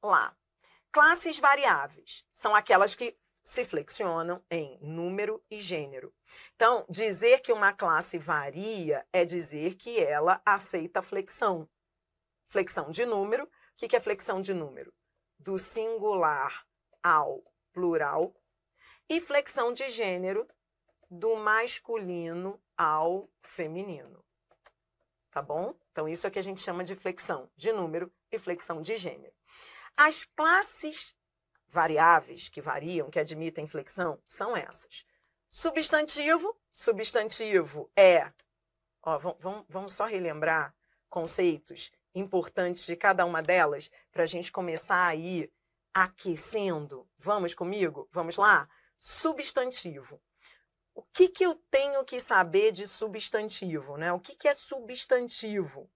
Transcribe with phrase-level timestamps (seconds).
[0.00, 0.36] vamos lá.
[0.92, 6.14] Classes variáveis são aquelas que se flexionam em número e gênero.
[6.54, 11.68] Então, dizer que uma classe varia é dizer que ela aceita flexão.
[12.48, 13.44] Flexão de número.
[13.44, 14.92] O que é flexão de número?
[15.38, 16.66] Do singular
[17.02, 17.42] ao
[17.72, 18.34] plural.
[19.08, 20.46] E flexão de gênero,
[21.10, 24.24] do masculino ao feminino.
[25.30, 25.74] Tá bom?
[25.90, 28.96] Então, isso é o que a gente chama de flexão de número e flexão de
[28.96, 29.34] gênero.
[30.02, 31.14] As classes
[31.68, 35.04] variáveis que variam, que admitem flexão, são essas.
[35.50, 38.32] Substantivo, substantivo é.
[39.02, 40.74] Ó, vamos, vamos só relembrar
[41.10, 45.52] conceitos importantes de cada uma delas para a gente começar a ir
[45.92, 47.06] aquecendo.
[47.18, 48.08] Vamos comigo?
[48.10, 48.66] Vamos lá?
[48.96, 50.18] Substantivo.
[50.94, 53.98] O que, que eu tenho que saber de substantivo?
[53.98, 54.10] Né?
[54.14, 55.90] O que, que é substantivo?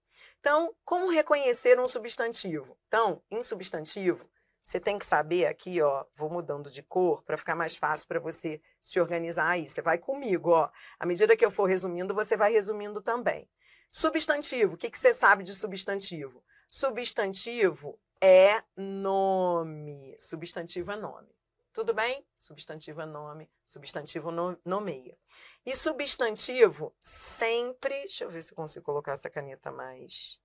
[0.45, 2.77] Então, como reconhecer um substantivo?
[2.87, 4.29] Então, em substantivo,
[4.63, 8.19] você tem que saber aqui, ó, vou mudando de cor para ficar mais fácil para
[8.19, 9.67] você se organizar aí.
[9.67, 10.69] Você vai comigo, ó.
[10.99, 13.49] À medida que eu for resumindo, você vai resumindo também.
[13.89, 16.43] Substantivo, o que, que você sabe de substantivo?
[16.69, 20.15] Substantivo é nome.
[20.19, 21.34] Substantivo é nome.
[21.75, 22.25] Tudo bem?
[22.35, 24.31] Substantivo é nome, substantivo
[24.65, 25.15] nomeia.
[25.63, 27.93] E substantivo sempre.
[27.99, 30.39] Deixa eu ver se eu consigo colocar essa caneta mais,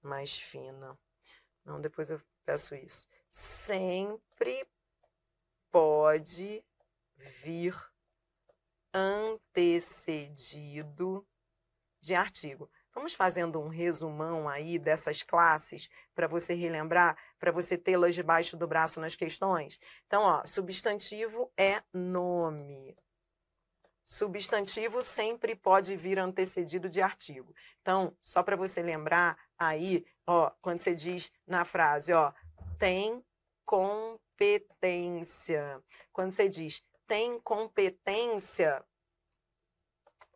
[0.00, 0.96] mais fina.
[1.64, 3.08] Não, depois eu peço isso
[3.38, 4.66] sempre
[5.70, 6.64] pode
[7.16, 7.74] vir
[8.92, 10.04] antecedido
[12.00, 12.70] de artigo.
[12.98, 18.66] Vamos fazendo um resumão aí dessas classes para você relembrar, para você tê-las debaixo do
[18.66, 19.78] braço nas questões.
[20.04, 22.96] Então, ó, substantivo é nome.
[24.04, 27.54] Substantivo sempre pode vir antecedido de artigo.
[27.80, 32.32] Então, só para você lembrar aí, ó, quando você diz na frase, ó,
[32.80, 33.24] tem
[33.64, 34.60] competência.
[36.12, 38.84] Quando você diz tem competência,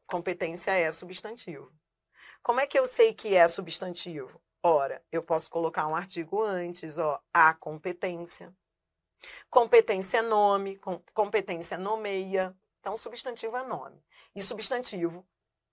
[0.06, 1.81] competência é substantivo.
[2.42, 4.42] Como é que eu sei que é substantivo?
[4.64, 8.52] Ora, eu posso colocar um artigo antes, ó, a competência.
[9.48, 10.80] Competência é nome,
[11.14, 12.54] competência nomeia.
[12.80, 14.02] Então, substantivo é nome.
[14.34, 15.24] E substantivo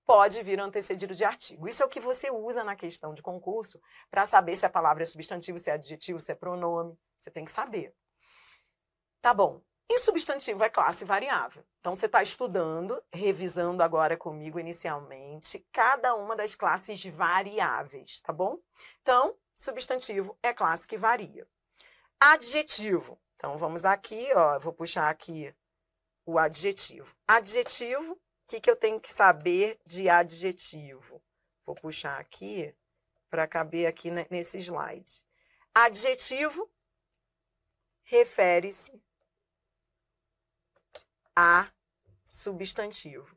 [0.05, 1.67] pode vir antecedido de artigo.
[1.67, 3.81] Isso é o que você usa na questão de concurso
[4.11, 6.95] para saber se a palavra é substantivo, se é adjetivo, se é pronome.
[7.19, 7.95] Você tem que saber.
[9.21, 9.61] Tá bom.
[9.91, 11.65] E substantivo é classe variável.
[11.79, 18.59] Então, você está estudando, revisando agora comigo inicialmente, cada uma das classes variáveis, tá bom?
[19.01, 21.47] Então, substantivo é classe que varia.
[22.19, 23.19] Adjetivo.
[23.35, 25.51] Então, vamos aqui, ó, vou puxar aqui
[26.23, 27.15] o adjetivo.
[27.27, 31.19] Adjetivo, o que, que eu tenho que saber de adjetivo?
[31.65, 32.75] Vou puxar aqui
[33.27, 35.23] para caber aqui nesse slide.
[35.73, 36.69] Adjetivo
[38.03, 39.01] refere-se
[41.41, 41.71] a
[42.27, 43.33] substantivo.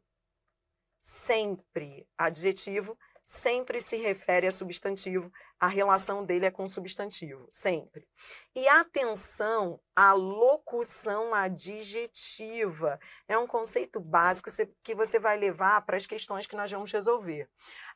[1.00, 8.06] Sempre, adjetivo sempre se refere a substantivo, a relação dele é com substantivo, sempre.
[8.54, 12.98] E atenção à locução adjetiva.
[13.28, 14.50] É um conceito básico
[14.82, 17.48] que você vai levar para as questões que nós vamos resolver.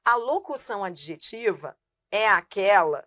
[0.04, 1.76] A locução adjetiva
[2.10, 3.06] é aquela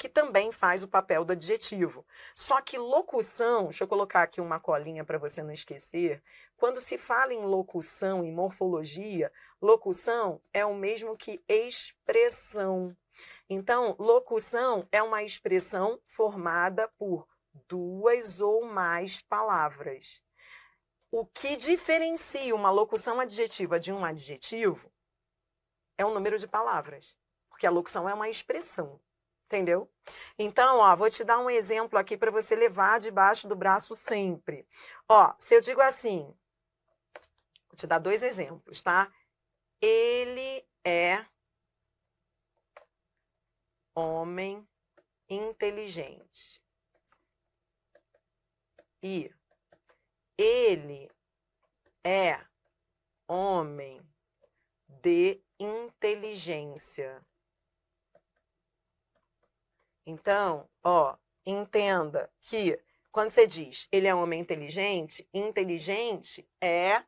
[0.00, 2.06] que também faz o papel do adjetivo.
[2.34, 6.22] Só que locução, deixa eu colocar aqui uma colinha para você não esquecer.
[6.56, 9.30] Quando se fala em locução, em morfologia,
[9.60, 12.96] locução é o mesmo que expressão.
[13.46, 17.28] Então, locução é uma expressão formada por
[17.68, 20.22] duas ou mais palavras.
[21.10, 24.90] O que diferencia uma locução adjetiva de um adjetivo
[25.98, 27.14] é o número de palavras,
[27.50, 28.98] porque a locução é uma expressão.
[29.50, 29.92] Entendeu?
[30.38, 34.64] Então, ó, vou te dar um exemplo aqui para você levar debaixo do braço sempre.
[35.08, 36.32] Ó, se eu digo assim,
[37.66, 39.12] vou te dar dois exemplos, tá?
[39.82, 41.26] Ele é
[43.92, 44.64] homem
[45.28, 46.62] inteligente.
[49.02, 49.34] E
[50.38, 51.10] ele
[52.04, 52.40] é
[53.26, 54.00] homem
[54.86, 57.20] de inteligência.
[60.10, 61.14] Então, ó,
[61.46, 62.76] entenda que
[63.12, 67.04] quando você diz ele é um homem inteligente, inteligente é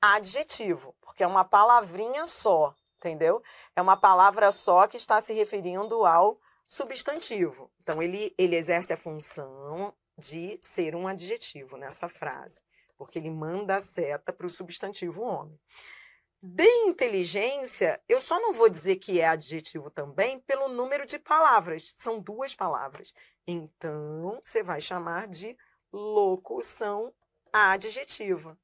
[0.00, 3.42] adjetivo, porque é uma palavrinha só, entendeu?
[3.74, 7.72] É uma palavra só que está se referindo ao substantivo.
[7.80, 12.60] Então, ele, ele exerce a função de ser um adjetivo nessa frase,
[12.96, 15.58] porque ele manda a seta para o substantivo homem.
[16.44, 21.94] De inteligência, eu só não vou dizer que é adjetivo também pelo número de palavras.
[21.96, 23.14] São duas palavras.
[23.46, 25.56] Então, você vai chamar de
[25.92, 27.14] locução
[27.52, 28.58] adjetiva.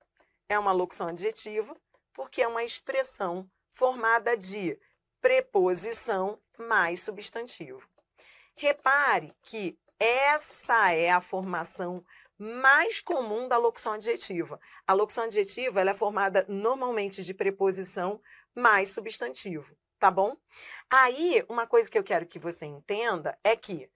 [0.48, 1.76] É uma locução adjetiva
[2.12, 4.76] porque é uma expressão formada de
[5.20, 7.88] preposição mais substantivo.
[8.56, 12.04] Repare que essa é a formação
[12.38, 14.60] mais comum da locução adjetiva.
[14.86, 18.20] A locução adjetiva ela é formada normalmente de preposição
[18.54, 20.36] mais substantivo, tá bom?
[20.88, 23.90] Aí, uma coisa que eu quero que você entenda é que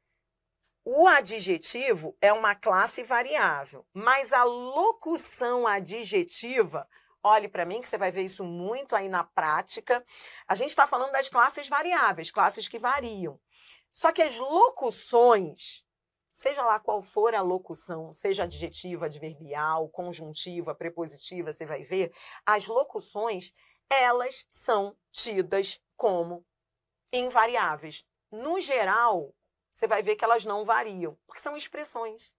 [0.84, 6.88] o adjetivo é uma classe variável, mas a locução adjetiva,
[7.22, 10.04] olhe para mim que você vai ver isso muito aí na prática.
[10.48, 13.38] A gente está falando das classes variáveis, classes que variam.
[13.92, 15.84] Só que as locuções,
[16.42, 22.12] seja lá qual for a locução, seja adjetiva, adverbial, conjuntiva, prepositiva, você vai ver,
[22.44, 23.54] as locuções,
[23.88, 26.44] elas são tidas como
[27.12, 28.04] invariáveis.
[28.28, 29.32] No geral,
[29.72, 32.34] você vai ver que elas não variam, porque são expressões.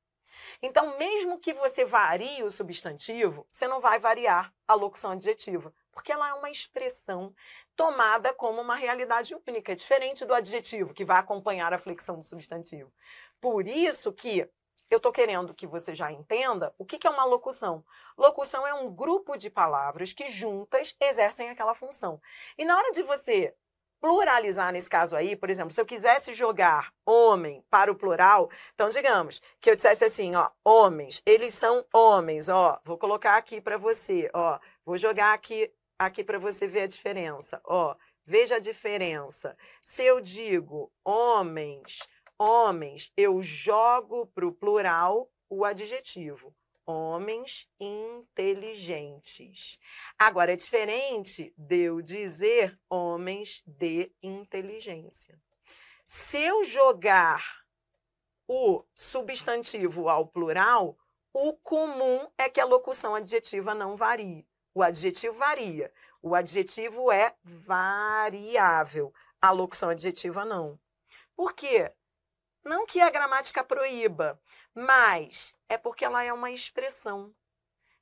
[0.61, 6.11] Então, mesmo que você varie o substantivo, você não vai variar a locução adjetiva, porque
[6.11, 7.33] ela é uma expressão
[7.75, 12.91] tomada como uma realidade única, diferente do adjetivo, que vai acompanhar a flexão do substantivo.
[13.43, 14.49] Por isso que
[14.89, 17.83] eu estou querendo que você já entenda o que, que é uma locução.
[18.17, 22.21] Locução é um grupo de palavras que juntas exercem aquela função.
[22.57, 23.53] E na hora de você
[23.99, 28.87] pluralizar nesse caso aí, por exemplo, se eu quisesse jogar homem para o plural, então
[28.87, 33.77] digamos que eu dissesse assim, ó, homens, eles são homens, ó, vou colocar aqui para
[33.77, 35.69] você, ó, vou jogar aqui
[35.99, 37.93] aqui para você ver a diferença, ó,
[38.25, 39.57] veja a diferença.
[39.81, 42.07] Se eu digo homens,
[42.43, 46.53] homens, eu jogo para o plural o adjetivo
[46.85, 49.79] homens inteligentes.
[50.17, 55.39] Agora, é diferente de eu dizer homens de inteligência.
[56.05, 57.63] Se eu jogar
[58.47, 60.97] o substantivo ao plural,
[61.33, 64.45] o comum é que a locução adjetiva não varie.
[64.73, 65.91] O adjetivo varia.
[66.21, 69.13] O adjetivo é variável.
[69.41, 70.79] A locução adjetiva não.
[71.35, 71.91] Por quê?
[72.63, 74.39] Não que a gramática proíba,
[74.73, 77.33] mas é porque ela é uma expressão.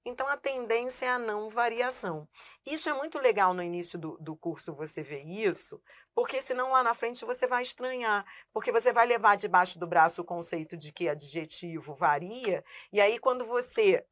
[0.04, 2.28] Então a tendência é a não variação.
[2.66, 5.81] Isso é muito legal no início do, do curso você ver isso,
[6.13, 10.22] porque senão lá na frente você vai estranhar, porque você vai levar debaixo do braço
[10.22, 14.04] o conceito de que adjetivo varia, e aí quando você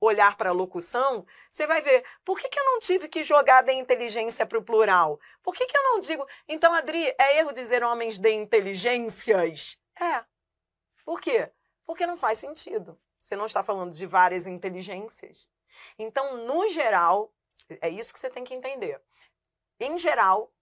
[0.00, 3.62] olhar para a locução, você vai ver, por que, que eu não tive que jogar
[3.62, 5.18] de inteligência para o plural?
[5.42, 6.24] Por que, que eu não digo.
[6.46, 9.76] Então, Adri, é erro dizer homens de inteligências?
[10.00, 10.24] É.
[11.04, 11.50] Por quê?
[11.84, 12.98] Porque não faz sentido.
[13.18, 15.50] Você não está falando de várias inteligências.
[15.98, 17.32] Então, no geral,
[17.80, 19.02] é isso que você tem que entender.
[19.80, 20.52] Em geral,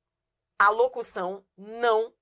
[0.58, 2.14] a locução não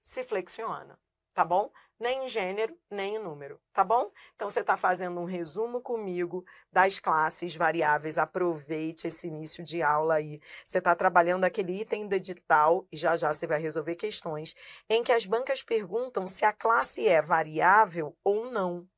[0.00, 0.98] se flexiona,
[1.34, 1.72] tá bom?
[2.00, 4.10] Nem em gênero, nem em número, tá bom?
[4.34, 8.16] Então você está fazendo um resumo comigo das classes variáveis.
[8.16, 10.40] Aproveite esse início de aula aí.
[10.66, 14.56] Você está trabalhando aquele item do edital e já já você vai resolver questões
[14.88, 18.88] em que as bancas perguntam se a classe é variável ou não.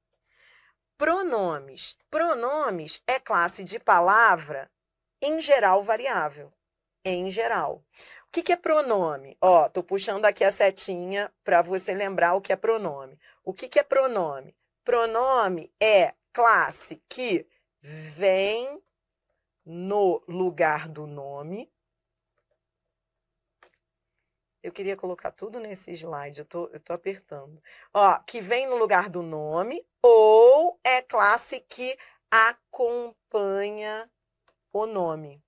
[0.97, 1.97] Pronomes.
[2.09, 4.71] Pronomes é classe de palavra,
[5.21, 6.53] em geral variável.
[7.05, 7.85] Em geral.
[8.33, 9.37] O que, que é pronome?
[9.43, 13.21] Ó, tô puxando aqui a setinha para você lembrar o que é pronome.
[13.45, 14.57] O que, que é pronome?
[14.83, 17.47] Pronome é classe que
[17.83, 18.83] vem
[19.67, 21.71] no lugar do nome.
[24.63, 27.63] Eu queria colocar tudo nesse slide, eu tô, eu tô apertando.
[27.93, 31.99] Ó, que vem no lugar do nome, ou é classe que
[32.31, 34.11] acompanha
[34.73, 35.45] o nome.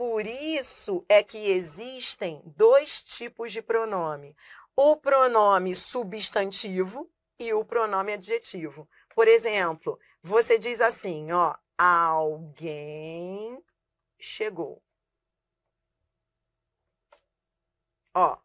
[0.00, 4.34] Por isso é que existem dois tipos de pronome:
[4.74, 8.88] o pronome substantivo e o pronome adjetivo.
[9.14, 13.62] Por exemplo, você diz assim, ó, alguém
[14.18, 14.82] chegou.
[18.14, 18.38] Ó,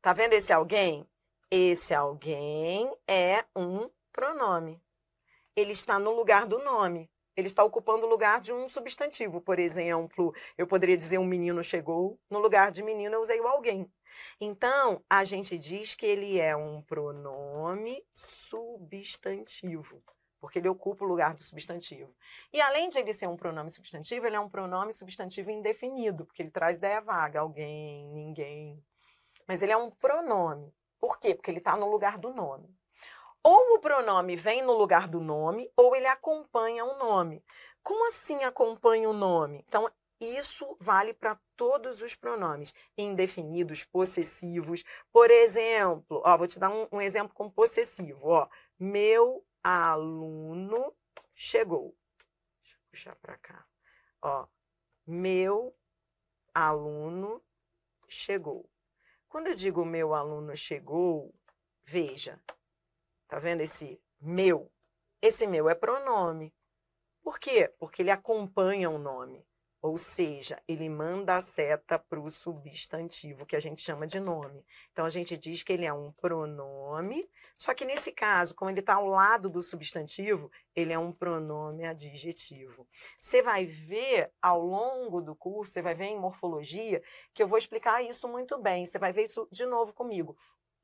[0.00, 1.06] tá vendo esse alguém?
[1.50, 4.82] Esse alguém é um pronome.
[5.54, 9.40] Ele está no lugar do nome ele está ocupando o lugar de um substantivo.
[9.40, 13.46] Por exemplo, eu poderia dizer um menino chegou, no lugar de menino eu usei o
[13.46, 13.90] alguém.
[14.40, 20.02] Então, a gente diz que ele é um pronome substantivo,
[20.40, 22.14] porque ele ocupa o lugar do substantivo.
[22.52, 26.42] E além de ele ser um pronome substantivo, ele é um pronome substantivo indefinido, porque
[26.42, 28.82] ele traz ideia vaga, alguém, ninguém.
[29.46, 30.72] Mas ele é um pronome.
[31.00, 31.34] Por quê?
[31.34, 32.68] Porque ele está no lugar do nome.
[33.46, 37.44] Ou o pronome vem no lugar do nome, ou ele acompanha o nome.
[37.82, 39.62] Como assim acompanha o nome?
[39.68, 39.86] Então,
[40.18, 44.82] isso vale para todos os pronomes, indefinidos, possessivos.
[45.12, 48.28] Por exemplo, ó, vou te dar um, um exemplo com possessivo.
[48.28, 48.48] Ó,
[48.78, 50.94] meu aluno
[51.34, 51.94] chegou.
[52.62, 53.66] Deixa eu puxar para cá.
[54.22, 54.46] Ó,
[55.06, 55.76] meu
[56.54, 57.42] aluno
[58.08, 58.70] chegou.
[59.28, 61.34] Quando eu digo meu aluno chegou,
[61.82, 62.40] veja,
[63.34, 64.70] tá vendo esse meu?
[65.20, 66.54] Esse meu é pronome.
[67.20, 67.68] Por quê?
[67.80, 69.44] Porque ele acompanha o nome.
[69.82, 74.64] Ou seja, ele manda a seta para o substantivo, que a gente chama de nome.
[74.92, 78.80] Então, a gente diz que ele é um pronome, só que nesse caso, como ele
[78.80, 82.88] está ao lado do substantivo, ele é um pronome adjetivo.
[83.18, 87.02] Você vai ver ao longo do curso, você vai ver em morfologia,
[87.34, 88.86] que eu vou explicar isso muito bem.
[88.86, 90.34] Você vai ver isso de novo comigo.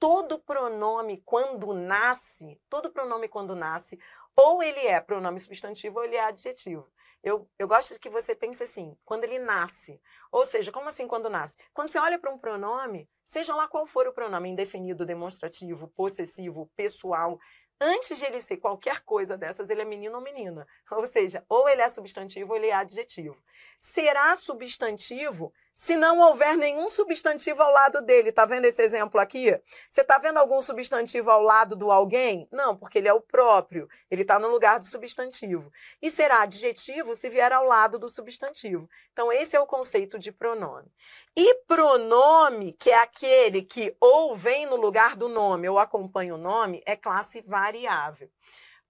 [0.01, 3.99] Todo pronome, quando nasce, todo pronome, quando nasce,
[4.35, 6.91] ou ele é pronome substantivo ou ele é adjetivo.
[7.23, 10.01] Eu, eu gosto que você pense assim, quando ele nasce.
[10.33, 11.55] Ou seja, como assim quando nasce?
[11.75, 16.71] Quando você olha para um pronome, seja lá qual for o pronome, indefinido, demonstrativo, possessivo,
[16.75, 17.39] pessoal,
[17.79, 20.67] antes de ele ser qualquer coisa dessas, ele é menino ou menina.
[20.91, 23.37] Ou seja, ou ele é substantivo ou ele é adjetivo.
[23.79, 28.31] Será substantivo se não houver nenhum substantivo ao lado dele.
[28.31, 29.59] Tá vendo esse exemplo aqui?
[29.89, 32.47] Você tá vendo algum substantivo ao lado do alguém?
[32.53, 33.89] Não, porque ele é o próprio.
[34.11, 35.73] Ele está no lugar do substantivo.
[36.03, 38.89] E será adjetivo se vier ao lado do substantivo.
[39.13, 40.93] Então, esse é o conceito de pronome.
[41.35, 46.39] E pronome, que é aquele que ou vem no lugar do nome ou acompanha o
[46.39, 48.31] nome, é classe variável.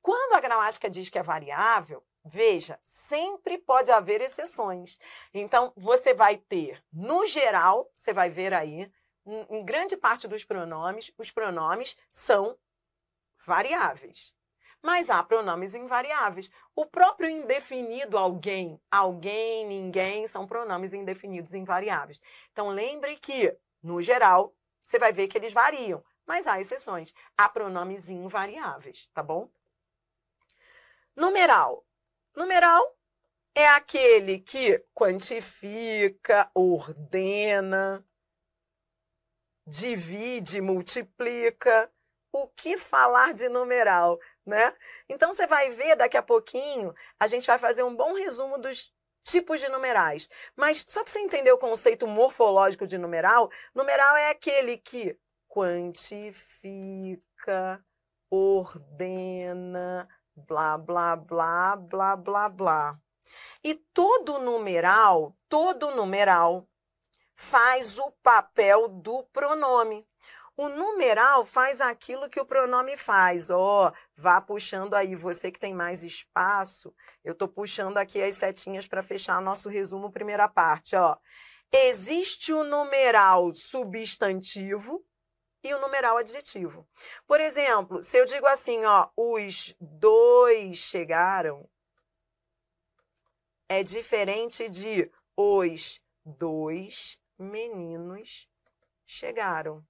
[0.02, 4.98] Quando a gramática diz que é variável, Veja, sempre pode haver exceções.
[5.32, 8.90] Então, você vai ter, no geral, você vai ver aí,
[9.26, 12.58] em grande parte dos pronomes, os pronomes são
[13.44, 14.32] variáveis.
[14.82, 16.50] Mas há pronomes invariáveis.
[16.74, 22.20] O próprio indefinido alguém, alguém, ninguém, são pronomes indefinidos invariáveis.
[22.52, 27.14] Então, lembre que, no geral, você vai ver que eles variam, mas há exceções.
[27.36, 29.50] Há pronomes invariáveis, tá bom?
[31.14, 31.84] Numeral.
[32.34, 32.96] Numeral
[33.54, 38.04] é aquele que quantifica, ordena,
[39.66, 41.90] divide, multiplica.
[42.32, 44.72] O que falar de numeral, né?
[45.08, 48.94] Então você vai ver daqui a pouquinho, a gente vai fazer um bom resumo dos
[49.24, 50.28] tipos de numerais.
[50.54, 55.18] Mas só para você entender o conceito morfológico de numeral, numeral é aquele que
[55.48, 56.24] quantifica,
[58.30, 60.08] ordena,
[60.46, 62.98] blá, blá, blá, blá, blá, blá.
[63.62, 66.66] E todo numeral, todo numeral
[67.36, 70.06] faz o papel do pronome.
[70.56, 73.50] O numeral faz aquilo que o pronome faz.
[73.50, 76.94] Ó, oh, vá puxando aí, você que tem mais espaço.
[77.24, 80.94] Eu estou puxando aqui as setinhas para fechar nosso resumo, primeira parte.
[80.94, 81.16] Ó,
[81.72, 85.02] existe o numeral substantivo,
[85.62, 86.86] e o numeral adjetivo.
[87.26, 91.68] Por exemplo, se eu digo assim, ó, os dois chegaram,
[93.68, 98.48] é diferente de os dois meninos
[99.06, 99.84] chegaram.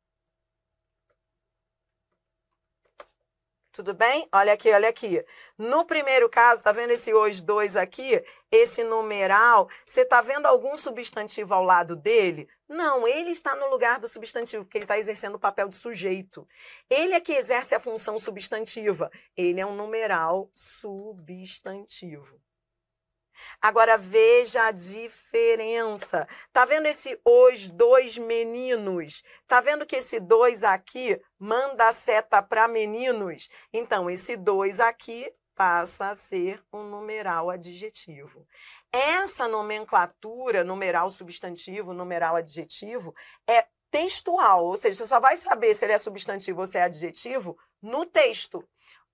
[3.81, 4.29] Tudo bem?
[4.31, 5.25] Olha aqui, olha aqui.
[5.57, 8.23] No primeiro caso, tá vendo esse os dois aqui?
[8.53, 12.47] Esse numeral, você tá vendo algum substantivo ao lado dele?
[12.69, 16.47] Não, ele está no lugar do substantivo, porque ele está exercendo o papel de sujeito.
[16.91, 19.11] Ele é que exerce a função substantiva.
[19.35, 22.39] Ele é um numeral substantivo.
[23.61, 26.27] Agora veja a diferença.
[26.53, 29.23] Tá vendo esse os dois meninos?
[29.47, 33.49] Tá vendo que esse dois aqui manda a seta para meninos?
[33.73, 38.47] Então, esse dois aqui passa a ser um numeral adjetivo.
[38.91, 43.15] Essa nomenclatura, numeral substantivo, numeral adjetivo,
[43.47, 46.85] é textual, ou seja, você só vai saber se ele é substantivo ou se é
[46.85, 48.67] adjetivo no texto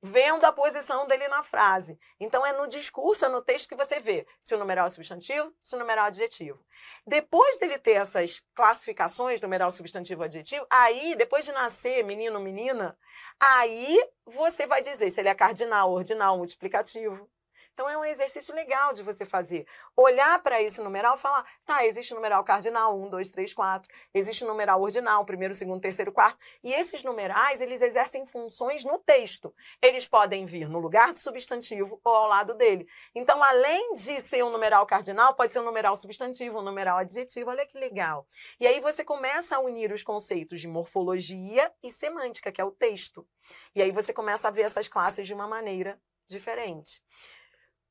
[0.02, 1.98] vendo a posição dele na frase.
[2.20, 5.52] Então, é no discurso, é no texto que você vê se o numeral é substantivo,
[5.60, 6.64] se o numeral é adjetivo.
[7.06, 12.96] Depois dele ter essas classificações, numeral, substantivo, adjetivo, aí, depois de nascer menino, menina,
[13.40, 17.28] aí você vai dizer se ele é cardinal, ordinal, multiplicativo.
[17.76, 19.66] Então, é um exercício legal de você fazer.
[19.94, 23.94] Olhar para esse numeral e falar: tá, existe o numeral cardinal, 1, 2, 3, 4.
[24.14, 26.38] Existe o numeral ordinal, primeiro, segundo, terceiro, quarto.
[26.64, 29.54] E esses numerais, eles exercem funções no texto.
[29.82, 32.88] Eles podem vir no lugar do substantivo ou ao lado dele.
[33.14, 37.50] Então, além de ser um numeral cardinal, pode ser um numeral substantivo, um numeral adjetivo.
[37.50, 38.26] Olha que legal.
[38.58, 42.70] E aí você começa a unir os conceitos de morfologia e semântica, que é o
[42.70, 43.28] texto.
[43.74, 47.02] E aí você começa a ver essas classes de uma maneira diferente.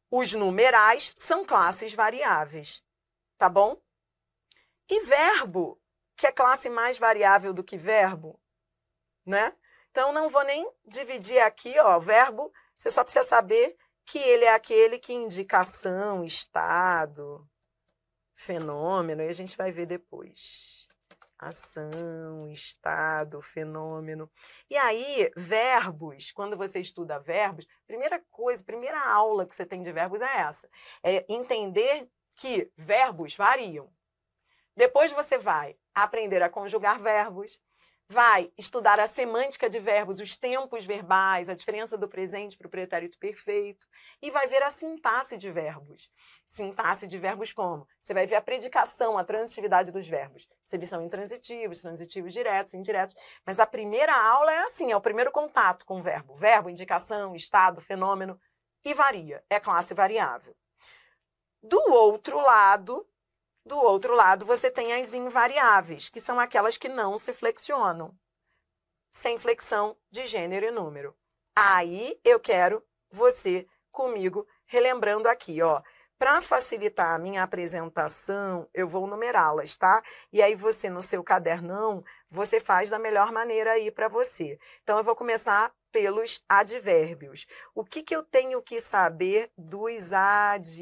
[0.09, 2.83] Os numerais são classes variáveis.
[3.37, 3.81] Tá bom?
[4.89, 5.81] E verbo,
[6.15, 8.39] que é classe mais variável do que verbo,
[9.25, 9.55] né?
[9.89, 14.53] Então, não vou nem dividir aqui, ó, verbo, você só precisa saber que ele é
[14.53, 17.49] aquele que indicação, estado,
[18.35, 20.84] fenômeno, e a gente vai ver depois.
[21.45, 24.27] Ação, estado, fenômeno.
[24.67, 29.91] E aí, verbos, quando você estuda verbos, primeira coisa, primeira aula que você tem de
[29.91, 30.67] verbos é essa.
[31.03, 33.93] É entender que verbos variam.
[34.75, 37.61] Depois você vai aprender a conjugar verbos,
[38.07, 42.69] vai estudar a semântica de verbos, os tempos verbais, a diferença do presente para o
[42.69, 43.87] pretérito perfeito,
[44.21, 46.11] e vai ver a sintaxe de verbos.
[46.47, 47.87] Sintaxe de verbos como?
[48.01, 50.47] Você vai ver a predicação, a transitividade dos verbos.
[50.63, 53.15] Se eles são intransitivos, transitivos diretos, indiretos.
[53.45, 56.35] Mas a primeira aula é assim, é o primeiro contato com o verbo.
[56.35, 58.39] Verbo, indicação, estado, fenômeno,
[58.83, 59.43] e varia.
[59.49, 60.55] É classe variável.
[61.61, 63.07] Do outro lado,
[63.65, 68.15] do outro lado, você tem as invariáveis, que são aquelas que não se flexionam,
[69.11, 71.15] sem flexão de gênero e número.
[71.55, 75.81] Aí eu quero você comigo relembrando aqui, ó.
[76.17, 80.01] Para facilitar a minha apresentação, eu vou numerá-las, tá?
[80.31, 84.57] E aí você no seu cadernão, você faz da melhor maneira aí para você.
[84.83, 87.47] Então eu vou começar pelos advérbios.
[87.73, 90.81] O que, que eu tenho que saber dos advérbios?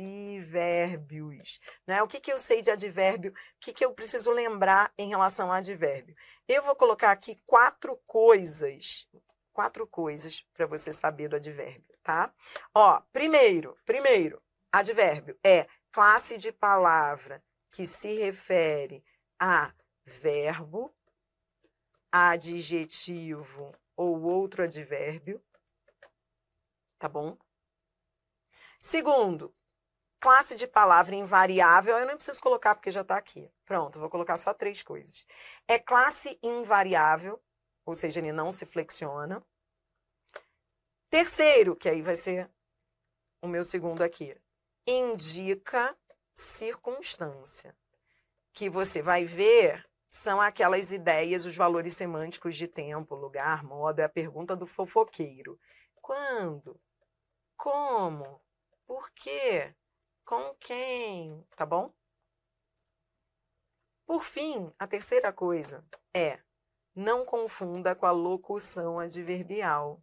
[1.86, 2.02] Né?
[2.02, 3.32] O que, que eu sei de advérbio?
[3.32, 6.16] O que, que eu preciso lembrar em relação a advérbio?
[6.48, 9.08] Eu vou colocar aqui quatro coisas,
[9.52, 12.34] quatro coisas para você saber do advérbio, tá?
[12.74, 14.42] Ó, primeiro, primeiro,
[14.72, 19.06] advérbio é classe de palavra que se refere
[19.40, 19.72] a
[20.08, 20.92] verbo,
[22.12, 25.44] adjetivo ou outro advérbio,
[27.00, 27.38] tá bom?
[28.80, 29.56] Segundo,
[30.20, 33.52] classe de palavra invariável, eu não preciso colocar porque já está aqui.
[33.66, 35.26] Pronto, vou colocar só três coisas.
[35.68, 37.42] É classe invariável,
[37.86, 39.46] ou seja, ele não se flexiona.
[41.10, 42.50] Terceiro, que aí vai ser
[43.42, 44.36] o meu segundo aqui,
[44.88, 45.96] indica
[46.34, 47.76] circunstância,
[48.54, 54.04] que você vai ver são aquelas ideias, os valores semânticos de tempo, lugar, modo, é
[54.04, 55.60] a pergunta do fofoqueiro.
[55.96, 56.80] Quando?
[57.58, 58.40] Como?
[58.86, 59.76] Por quê?
[60.24, 61.44] Com quem?
[61.58, 61.92] Tá bom?
[64.06, 66.40] Por fim, a terceira coisa é
[66.96, 70.00] não confunda com a locução adverbial.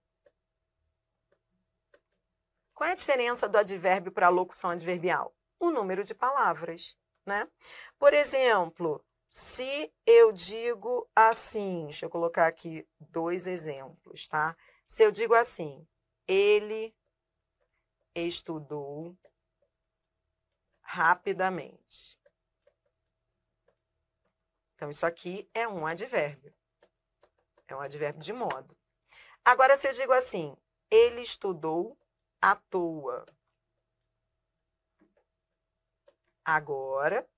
[2.75, 5.33] Qual é a diferença do advérbio para a locução adverbial?
[5.61, 7.49] O número de palavras, né?
[7.97, 14.57] Por exemplo, se eu digo assim, deixa eu colocar aqui dois exemplos, tá?
[14.85, 15.87] Se eu digo assim,
[16.27, 16.93] ele
[18.13, 19.17] estudou
[20.83, 22.19] rapidamente.
[24.75, 26.53] Então, isso aqui é um advérbio.
[27.69, 28.77] É um advérbio de modo.
[29.45, 30.57] Agora, se eu digo assim,
[30.91, 31.97] ele estudou
[32.43, 33.25] à toa.
[36.45, 37.30] Agora,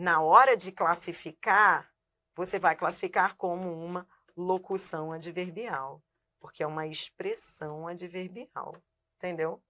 [0.00, 1.92] na hora de classificar,
[2.34, 6.02] você vai classificar como uma locução adverbial,
[6.40, 8.74] porque é uma expressão adverbial,
[9.18, 9.62] entendeu?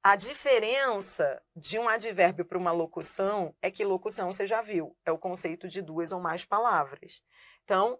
[0.00, 5.10] A diferença de um advérbio para uma locução é que locução você já viu, é
[5.10, 7.20] o conceito de duas ou mais palavras.
[7.64, 7.98] Então,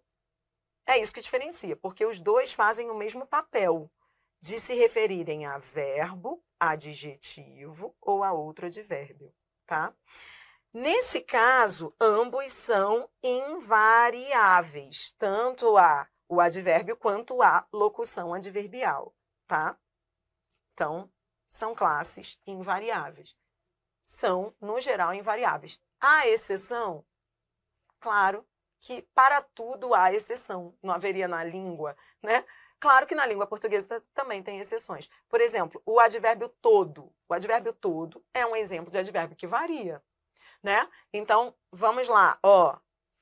[0.86, 3.90] é isso que diferencia, porque os dois fazem o mesmo papel
[4.40, 9.34] de se referirem a verbo, adjetivo ou a outro advérbio,
[9.66, 9.92] tá?
[10.72, 19.14] Nesse caso, ambos são invariáveis, tanto a o advérbio quanto a locução adverbial,
[19.46, 19.78] tá?
[20.74, 21.10] Então,
[21.48, 23.36] são classes invariáveis.
[24.04, 25.80] São, no geral, invariáveis.
[26.00, 27.04] Há exceção?
[28.00, 28.46] Claro
[28.80, 30.76] que para tudo há exceção.
[30.82, 32.44] Não haveria na língua, né?
[32.78, 35.08] Claro que na língua portuguesa também tem exceções.
[35.28, 37.12] Por exemplo, o advérbio todo.
[37.28, 40.02] O advérbio todo é um exemplo de advérbio que varia
[40.66, 40.90] né?
[41.12, 42.76] Então, vamos lá, ó,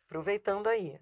[0.07, 0.99] aproveitando aí.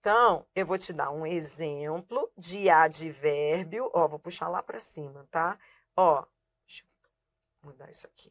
[0.00, 5.26] Então, eu vou te dar um exemplo de advérbio, ó, vou puxar lá para cima,
[5.30, 5.58] tá?
[5.96, 6.26] Ó,
[6.66, 8.30] deixa eu mudar isso aqui.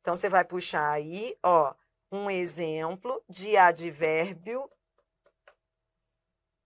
[0.00, 1.72] Então, você vai puxar aí, ó,
[2.10, 4.68] um exemplo de advérbio,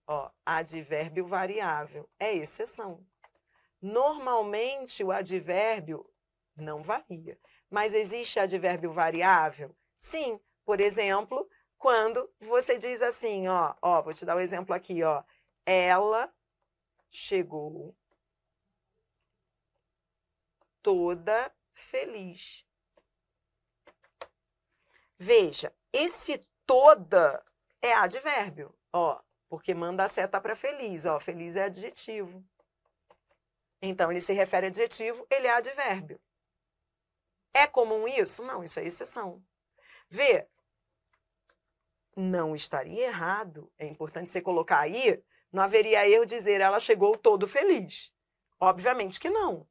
[0.07, 3.05] ó, advérbio variável, é exceção.
[3.79, 6.03] Normalmente, o advérbio
[6.55, 7.37] não varia.
[7.69, 9.75] Mas existe advérbio variável?
[10.03, 10.37] Sim.
[10.65, 15.01] Por exemplo, quando você diz assim, ó, ó, vou te dar o um exemplo aqui,
[15.01, 15.23] ó.
[15.65, 16.31] Ela
[17.09, 17.95] chegou
[20.81, 22.65] toda feliz.
[25.17, 27.41] Veja, esse toda
[27.81, 32.43] é advérbio, ó, porque manda a seta para feliz, ó, feliz é adjetivo.
[33.81, 36.19] Então, ele se refere a adjetivo, ele é advérbio.
[37.53, 38.43] É comum isso?
[38.43, 39.41] Não, isso é exceção.
[40.13, 40.47] Vê,
[42.15, 45.19] não estaria errado, é importante você colocar aí,
[45.51, 48.13] não haveria erro dizer ela chegou todo feliz.
[48.59, 49.67] Obviamente que não.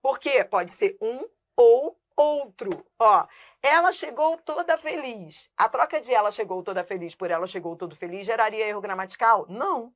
[0.00, 2.70] Porque pode ser um ou outro.
[2.98, 3.26] Ó,
[3.62, 5.50] ela chegou toda feliz.
[5.58, 9.44] A troca de ela chegou toda feliz por ela chegou todo feliz geraria erro gramatical?
[9.46, 9.92] Não.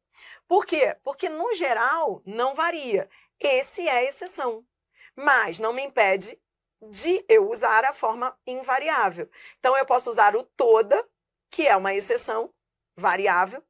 [0.47, 0.95] Por quê?
[1.03, 3.09] Porque no geral não varia.
[3.41, 4.63] Esse é a exceção.
[5.17, 6.39] Mas não me impede
[6.83, 9.31] de eu usar a forma invariável.
[9.59, 11.07] Então eu posso usar o toda,
[11.51, 12.53] que é uma exceção
[12.97, 13.63] variável,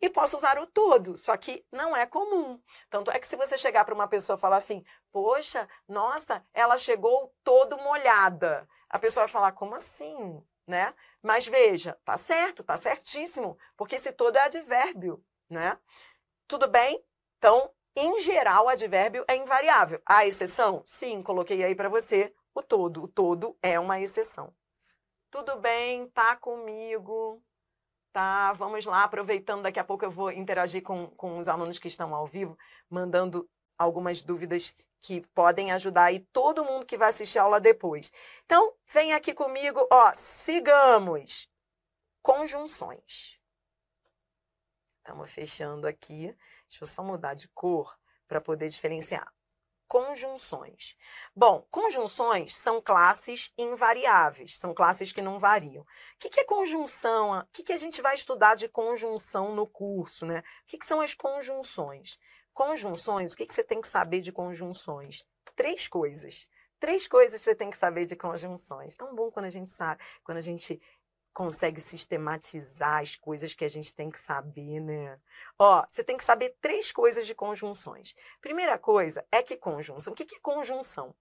[0.00, 2.60] e posso usar o todo, só que não é comum.
[2.88, 4.82] Tanto é que se você chegar para uma pessoa e falar assim,
[5.12, 10.42] poxa, nossa, ela chegou todo molhada, a pessoa vai falar, como assim?
[10.66, 10.94] Né?
[11.22, 15.76] Mas veja, tá certo, tá certíssimo, porque esse todo é advérbio, né?
[16.46, 17.04] Tudo bem?
[17.38, 20.00] Então, em geral, o advérbio é invariável.
[20.06, 20.82] Há exceção?
[20.84, 23.04] Sim, coloquei aí para você o todo.
[23.04, 24.54] O todo é uma exceção.
[25.30, 27.42] Tudo bem, tá comigo.
[28.12, 31.86] Tá, vamos lá, aproveitando, daqui a pouco eu vou interagir com, com os alunos que
[31.86, 37.38] estão ao vivo, mandando algumas dúvidas que podem ajudar aí todo mundo que vai assistir
[37.38, 38.12] a aula depois.
[38.44, 41.48] Então, vem aqui comigo, ó, sigamos.
[42.20, 43.38] Conjunções.
[44.98, 46.36] Estamos fechando aqui.
[46.68, 47.96] Deixa eu só mudar de cor
[48.26, 49.32] para poder diferenciar
[49.90, 50.96] conjunções.
[51.34, 55.82] Bom, conjunções são classes invariáveis, são classes que não variam.
[55.82, 57.40] O que é conjunção?
[57.40, 60.24] O que a gente vai estudar de conjunção no curso?
[60.24, 60.44] Né?
[60.62, 62.20] O que são as conjunções?
[62.54, 65.26] Conjunções, o que você tem que saber de conjunções?
[65.56, 66.48] Três coisas.
[66.78, 68.94] Três coisas você tem que saber de conjunções.
[68.94, 70.80] Tão bom quando a gente sabe, quando a gente
[71.40, 75.18] consegue sistematizar as coisas que a gente tem que saber, né?
[75.58, 78.14] Ó, você tem que saber três coisas de conjunções.
[78.42, 80.12] Primeira coisa é que conjunção.
[80.12, 81.14] O que é conjunção?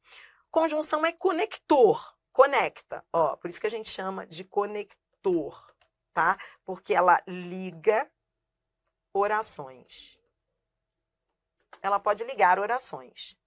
[0.51, 3.01] Conjunção é conector, conecta.
[3.13, 5.73] Ó, por isso que a gente chama de conector,
[6.13, 6.37] tá?
[6.65, 8.11] Porque ela liga
[9.13, 10.19] orações.
[11.81, 13.37] Ela pode ligar orações.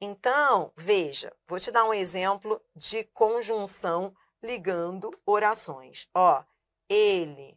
[0.00, 6.08] Então, veja, vou te dar um exemplo de conjunção ligando orações.
[6.14, 6.44] Ó,
[6.88, 7.56] ele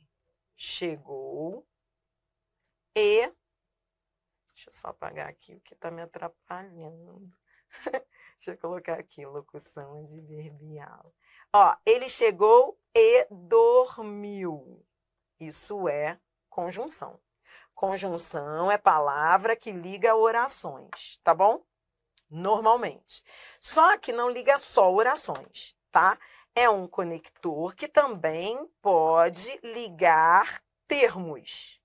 [0.55, 1.67] chegou
[2.95, 3.27] e.
[4.53, 7.29] Deixa eu só apagar aqui o que está me atrapalhando.
[8.37, 11.13] Deixa eu colocar aqui locução adverbial.
[11.53, 14.85] Ó, ele chegou e dormiu.
[15.39, 16.19] Isso é
[16.49, 17.19] conjunção.
[17.73, 21.61] Conjunção é palavra que liga orações, tá bom?
[22.29, 23.23] Normalmente.
[23.59, 26.17] Só que não liga só orações, tá?
[26.55, 31.81] É um conector que também pode ligar termos.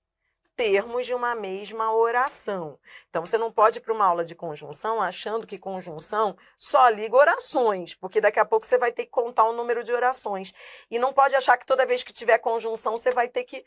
[0.55, 2.79] Termos de uma mesma oração.
[3.09, 7.15] Então, você não pode ir para uma aula de conjunção achando que conjunção só liga
[7.15, 10.53] orações, porque daqui a pouco você vai ter que contar o um número de orações.
[10.89, 13.65] E não pode achar que toda vez que tiver conjunção você vai ter que.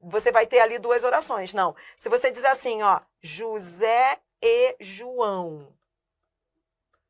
[0.00, 1.52] Você vai ter ali duas orações.
[1.52, 1.74] Não.
[1.98, 5.74] Se você diz assim, ó, José e João.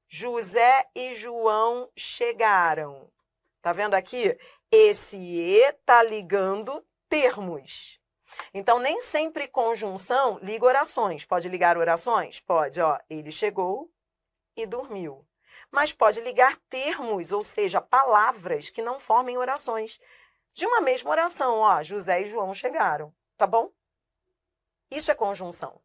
[0.08, 3.08] José e João chegaram.
[3.62, 4.36] Tá vendo aqui?
[4.70, 8.00] Esse e tá ligando termos.
[8.54, 11.24] Então, nem sempre conjunção liga orações.
[11.24, 12.40] Pode ligar orações?
[12.40, 12.98] Pode, ó.
[13.08, 13.90] Ele chegou
[14.56, 15.26] e dormiu.
[15.70, 20.00] Mas pode ligar termos, ou seja, palavras que não formem orações.
[20.52, 21.82] De uma mesma oração, ó.
[21.82, 23.14] José e João chegaram.
[23.36, 23.70] Tá bom?
[24.90, 25.80] Isso é conjunção.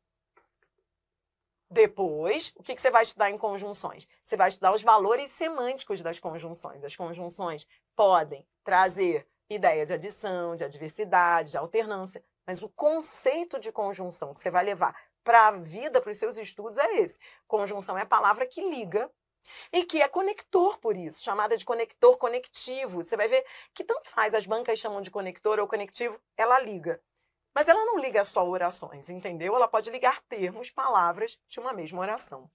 [1.70, 4.08] Depois, o que, que você vai estudar em conjunções?
[4.24, 6.84] Você vai estudar os valores semânticos das conjunções.
[6.84, 13.72] As conjunções podem trazer ideia de adição, de adversidade, de alternância, mas o conceito de
[13.72, 17.20] conjunção que você vai levar para a vida, para os seus estudos, é esse.
[17.48, 19.10] Conjunção é a palavra que liga
[19.72, 23.04] e que é conector por isso, chamada de conector conectivo.
[23.04, 27.02] Você vai ver que tanto faz, as bancas chamam de conector ou conectivo, ela liga.
[27.56, 29.56] Mas ela não liga só orações, entendeu?
[29.56, 32.52] Ela pode ligar termos, palavras de uma mesma oração.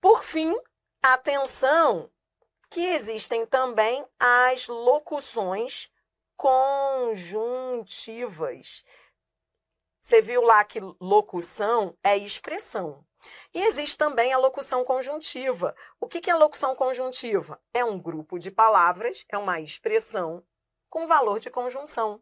[0.00, 0.58] Por fim,
[1.00, 2.10] atenção
[2.68, 5.88] que existem também as locuções
[6.36, 8.84] conjuntivas.
[10.02, 13.06] Você viu lá que locução é expressão.
[13.54, 15.76] E existe também a locução conjuntiva.
[16.00, 17.62] O que é locução conjuntiva?
[17.72, 20.44] É um grupo de palavras, é uma expressão
[20.88, 22.20] com valor de conjunção.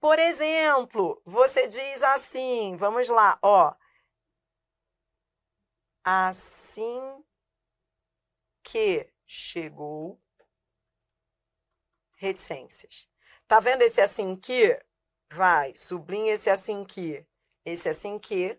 [0.00, 3.74] Por exemplo, você diz assim, vamos lá, ó.
[6.04, 7.24] Assim
[8.62, 10.20] que chegou,
[12.16, 13.08] reticências.
[13.46, 14.80] Tá vendo esse assim que?
[15.32, 17.26] Vai, sublinha esse assim que.
[17.64, 18.58] Esse assim que.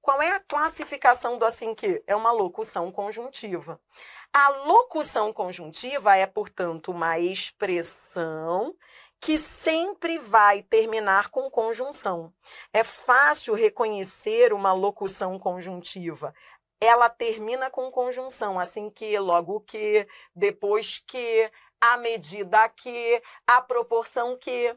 [0.00, 2.02] Qual é a classificação do assim que?
[2.06, 3.80] É uma locução conjuntiva.
[4.32, 8.76] A locução conjuntiva é, portanto, uma expressão
[9.22, 12.34] que sempre vai terminar com conjunção.
[12.72, 16.34] É fácil reconhecer uma locução conjuntiva.
[16.80, 21.48] Ela termina com conjunção, assim que, logo que, depois que,
[21.80, 24.76] à medida que, a proporção que.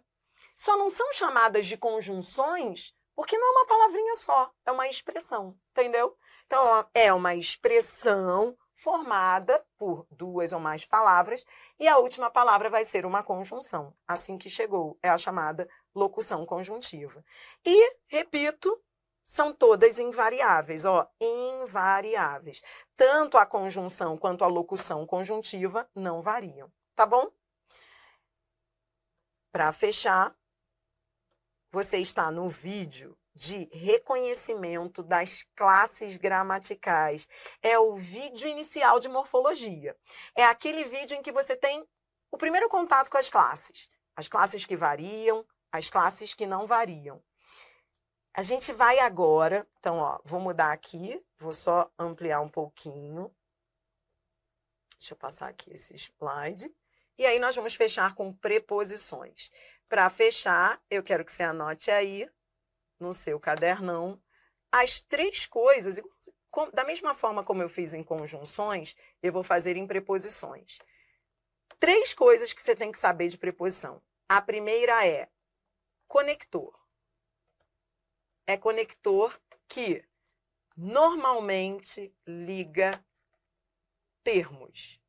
[0.56, 5.58] Só não são chamadas de conjunções porque não é uma palavrinha só, é uma expressão,
[5.72, 6.16] entendeu?
[6.46, 11.44] Então, é uma expressão formada por duas ou mais palavras,
[11.80, 13.94] e a última palavra vai ser uma conjunção.
[14.08, 17.24] Assim que chegou, é a chamada locução conjuntiva.
[17.66, 18.82] E, repito,
[19.26, 22.62] são todas invariáveis, ó, invariáveis.
[22.96, 27.32] Tanto a conjunção quanto a locução conjuntiva não variam, tá bom?
[29.52, 30.36] Para fechar,
[31.72, 37.28] você está no vídeo de reconhecimento das classes gramaticais.
[37.62, 39.96] É o vídeo inicial de morfologia.
[40.34, 41.86] É aquele vídeo em que você tem
[42.32, 43.90] o primeiro contato com as classes.
[44.16, 47.22] As classes que variam, as classes que não variam.
[48.34, 53.34] A gente vai agora, então, ó, vou mudar aqui, vou só ampliar um pouquinho.
[54.98, 56.74] Deixa eu passar aqui esse slide.
[57.18, 59.50] E aí nós vamos fechar com preposições.
[59.88, 62.30] Para fechar, eu quero que você anote aí
[63.00, 64.20] no seu cadernão
[64.76, 66.02] as três coisas,
[66.74, 70.80] da mesma forma como eu fiz em conjunções, eu vou fazer em preposições.
[71.80, 74.02] Três coisas que você tem que saber de preposição.
[74.28, 75.30] A primeira é
[76.10, 76.78] conector.
[78.46, 80.04] É conector que
[80.76, 82.92] normalmente liga
[84.26, 85.00] termos.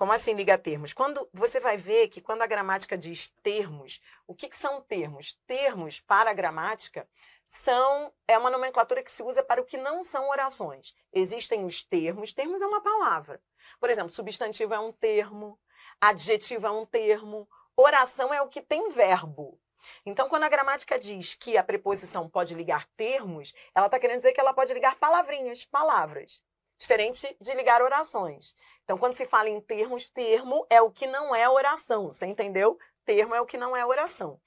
[0.00, 0.94] Como assim liga termos?
[0.94, 5.34] Quando você vai ver que quando a gramática diz termos, o que, que são termos?
[5.46, 7.06] Termos para a gramática
[7.44, 10.94] são é uma nomenclatura que se usa para o que não são orações.
[11.12, 13.42] Existem os termos, termos é uma palavra.
[13.78, 15.60] Por exemplo, substantivo é um termo,
[16.00, 19.60] adjetivo é um termo, oração é o que tem verbo.
[20.06, 24.32] Então, quando a gramática diz que a preposição pode ligar termos, ela está querendo dizer
[24.32, 26.42] que ela pode ligar palavrinhas, palavras.
[26.80, 28.54] Diferente de ligar orações.
[28.84, 32.06] Então, quando se fala em termos, termo é o que não é oração.
[32.06, 32.78] Você entendeu?
[33.04, 34.40] Termo é o que não é oração.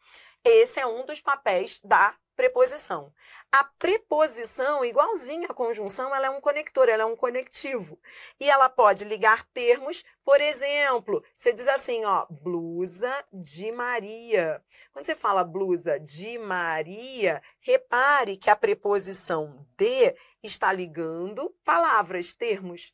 [0.43, 3.13] Esse é um dos papéis da preposição.
[3.51, 7.99] A preposição, igualzinha à conjunção, ela é um conector, ela é um conectivo.
[8.39, 14.63] E ela pode ligar termos, por exemplo, você diz assim, ó, blusa de Maria.
[14.91, 22.93] Quando você fala blusa de Maria, repare que a preposição de está ligando palavras, termos.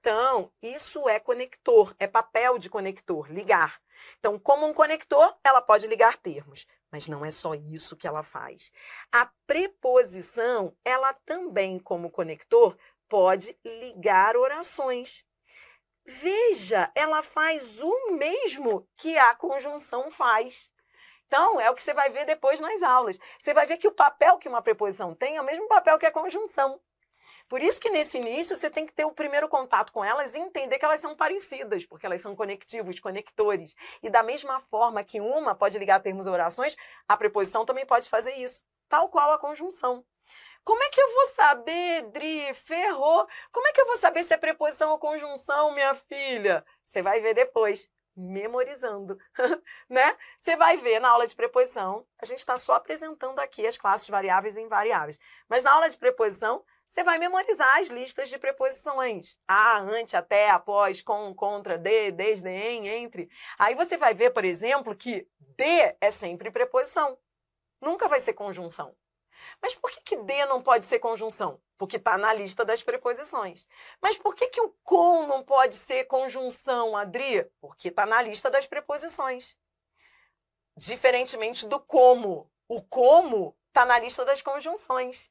[0.00, 3.80] Então, isso é conector, é papel de conector, ligar.
[4.18, 8.22] Então, como um conector, ela pode ligar termos, mas não é só isso que ela
[8.22, 8.72] faz.
[9.12, 12.76] A preposição, ela também, como conector,
[13.08, 15.24] pode ligar orações.
[16.04, 20.70] Veja, ela faz o mesmo que a conjunção faz.
[21.26, 23.18] Então, é o que você vai ver depois nas aulas.
[23.38, 26.06] Você vai ver que o papel que uma preposição tem é o mesmo papel que
[26.06, 26.80] a conjunção.
[27.50, 30.38] Por isso que nesse início você tem que ter o primeiro contato com elas e
[30.38, 33.74] entender que elas são parecidas, porque elas são conectivos, conectores.
[34.00, 36.76] E da mesma forma que uma pode ligar termos ou orações,
[37.08, 40.06] a preposição também pode fazer isso, tal qual a conjunção.
[40.62, 42.54] Como é que eu vou saber, Dri?
[42.54, 43.26] Ferrou.
[43.50, 46.64] Como é que eu vou saber se é preposição ou conjunção, minha filha?
[46.86, 49.18] Você vai ver depois, memorizando,
[49.90, 50.16] né?
[50.38, 54.08] Você vai ver na aula de preposição, a gente está só apresentando aqui as classes
[54.08, 55.18] variáveis e invariáveis.
[55.48, 59.38] Mas na aula de preposição, você vai memorizar as listas de preposições.
[59.46, 63.30] A, ante, até, após, com, contra, de, desde, em, entre.
[63.56, 67.16] Aí você vai ver, por exemplo, que de é sempre preposição.
[67.80, 68.92] Nunca vai ser conjunção.
[69.62, 71.62] Mas por que, que de não pode ser conjunção?
[71.78, 73.64] Porque está na lista das preposições.
[74.02, 77.48] Mas por que, que o com não pode ser conjunção, Adri?
[77.60, 79.56] Porque está na lista das preposições.
[80.76, 82.50] Diferentemente do como.
[82.66, 85.30] O como está na lista das conjunções.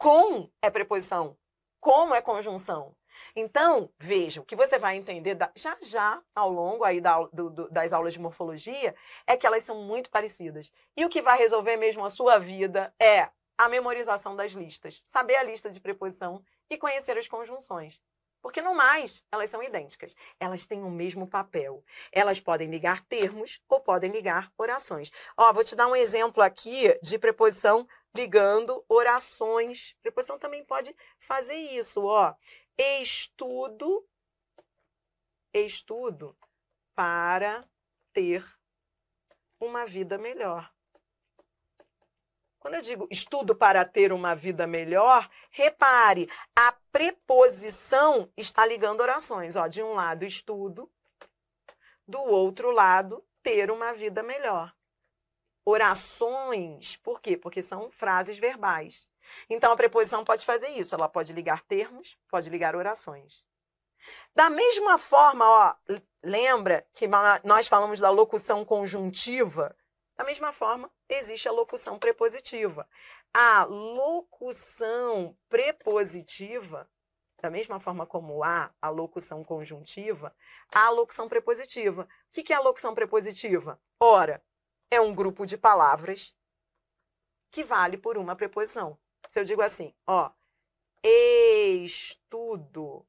[0.00, 1.36] Com é preposição,
[1.78, 2.96] como é conjunção.
[3.36, 7.50] Então, veja, o que você vai entender da, já já ao longo aí da, do,
[7.50, 8.94] do, das aulas de morfologia
[9.26, 10.72] é que elas são muito parecidas.
[10.96, 15.36] E o que vai resolver mesmo a sua vida é a memorização das listas, saber
[15.36, 18.00] a lista de preposição e conhecer as conjunções.
[18.42, 20.14] Porque no mais, elas são idênticas.
[20.38, 21.84] Elas têm o mesmo papel.
[22.10, 25.10] Elas podem ligar termos ou podem ligar orações.
[25.36, 29.94] Ó, vou te dar um exemplo aqui de preposição ligando orações.
[30.02, 32.34] Preposição também pode fazer isso, ó.
[32.76, 34.06] Estudo
[35.52, 36.36] estudo
[36.94, 37.68] para
[38.12, 38.44] ter
[39.58, 40.70] uma vida melhor.
[42.58, 49.56] Quando eu digo estudo para ter uma vida melhor, repare, a preposição está ligando orações.
[49.56, 50.90] Ó, de um lado, estudo,
[52.06, 54.74] do outro lado, ter uma vida melhor.
[55.64, 57.36] Orações, por quê?
[57.36, 59.08] Porque são frases verbais.
[59.48, 60.94] Então, a preposição pode fazer isso.
[60.94, 63.44] Ela pode ligar termos, pode ligar orações.
[64.34, 65.74] Da mesma forma, ó,
[66.22, 67.06] lembra que
[67.44, 69.76] nós falamos da locução conjuntiva?
[70.16, 72.88] Da mesma forma, existe a locução prepositiva.
[73.32, 76.88] A locução prepositiva,
[77.40, 80.34] da mesma forma como há a locução conjuntiva,
[80.74, 82.08] há a locução prepositiva.
[82.28, 83.80] O que é a locução prepositiva?
[83.98, 84.42] Ora,
[84.90, 86.36] é um grupo de palavras
[87.50, 88.98] que vale por uma preposição.
[89.28, 90.30] Se eu digo assim, ó,
[91.02, 93.06] estudo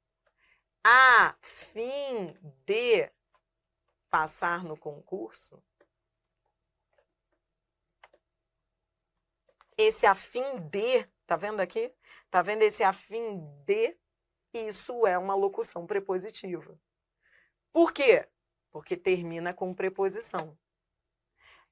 [0.84, 3.12] a fim de
[4.10, 5.62] passar no concurso,
[9.78, 11.92] esse a fim de, tá vendo aqui?
[12.30, 13.98] Tá vendo esse a fim de?
[14.54, 16.78] Isso é uma locução prepositiva.
[17.72, 18.28] Por quê?
[18.70, 20.58] Porque termina com preposição.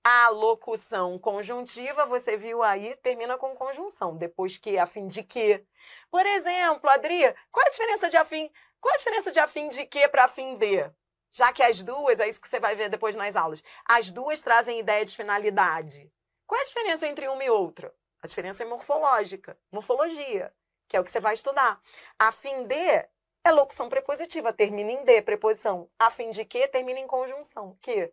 [0.03, 4.15] A locução conjuntiva, você viu aí, termina com conjunção.
[4.17, 5.63] Depois que, a fim de que.
[6.09, 8.49] Por exemplo, Adri, qual a diferença de afim?
[8.79, 10.89] Qual a diferença de afim de que para afim de?
[11.31, 14.41] Já que as duas, é isso que você vai ver depois nas aulas, as duas
[14.41, 16.11] trazem ideia de finalidade.
[16.47, 17.93] Qual é a diferença entre uma e outra?
[18.21, 20.51] A diferença é morfológica, morfologia,
[20.87, 21.79] que é o que você vai estudar.
[22.17, 22.75] A fim de
[23.43, 25.89] é locução prepositiva, termina em de, preposição.
[25.97, 28.11] A fim de que termina em conjunção, que.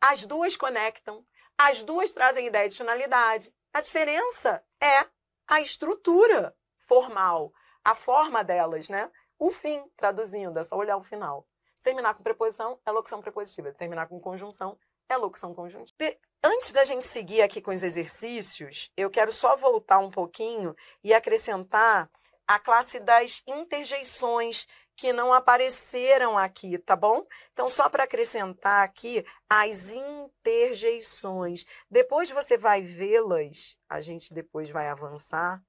[0.00, 1.24] As duas conectam,
[1.58, 3.52] as duas trazem ideia de finalidade.
[3.72, 5.06] A diferença é
[5.46, 7.52] a estrutura formal,
[7.84, 9.10] a forma delas, né?
[9.38, 11.46] O fim, traduzindo, é só olhar o final.
[11.82, 13.72] Terminar com preposição, é locução prepositiva.
[13.72, 14.78] Terminar com conjunção,
[15.08, 16.16] é locução conjuntiva.
[16.42, 21.14] Antes da gente seguir aqui com os exercícios, eu quero só voltar um pouquinho e
[21.14, 22.10] acrescentar
[22.46, 27.26] a classe das interjeições que não apareceram aqui, tá bom?
[27.52, 31.64] Então, só para acrescentar aqui as interjeições.
[31.90, 35.62] Depois você vai vê-las, a gente depois vai avançar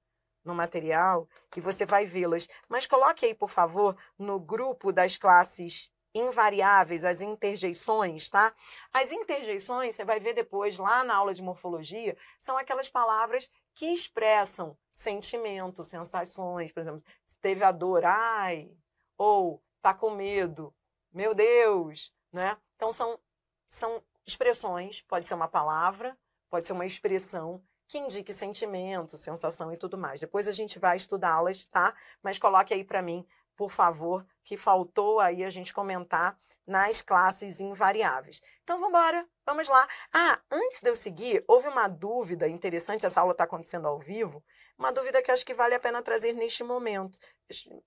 [0.45, 2.47] no material e você vai vê-las.
[2.69, 8.53] Mas coloque aí, por favor, no grupo das classes invariáveis, as interjeições, tá?
[8.91, 13.87] As interjeições, você vai ver depois lá na aula de morfologia, são aquelas palavras que
[13.87, 17.03] expressam sentimento, sensações, por exemplo,
[17.41, 18.71] teve a dor, ai,
[19.17, 20.73] ou tá com medo,
[21.11, 22.57] meu Deus, né?
[22.75, 23.19] Então são
[23.67, 26.17] são expressões, pode ser uma palavra,
[26.49, 30.19] pode ser uma expressão que indique sentimento, sensação e tudo mais.
[30.19, 31.95] Depois a gente vai estudá-las, tá?
[32.21, 33.25] Mas coloque aí para mim
[33.57, 38.39] por favor, que faltou aí a gente comentar nas classes invariáveis.
[38.63, 39.87] Então, vamos embora, vamos lá.
[40.13, 44.43] Ah, antes de eu seguir, houve uma dúvida interessante, essa aula está acontecendo ao vivo,
[44.77, 47.17] uma dúvida que acho que vale a pena trazer neste momento.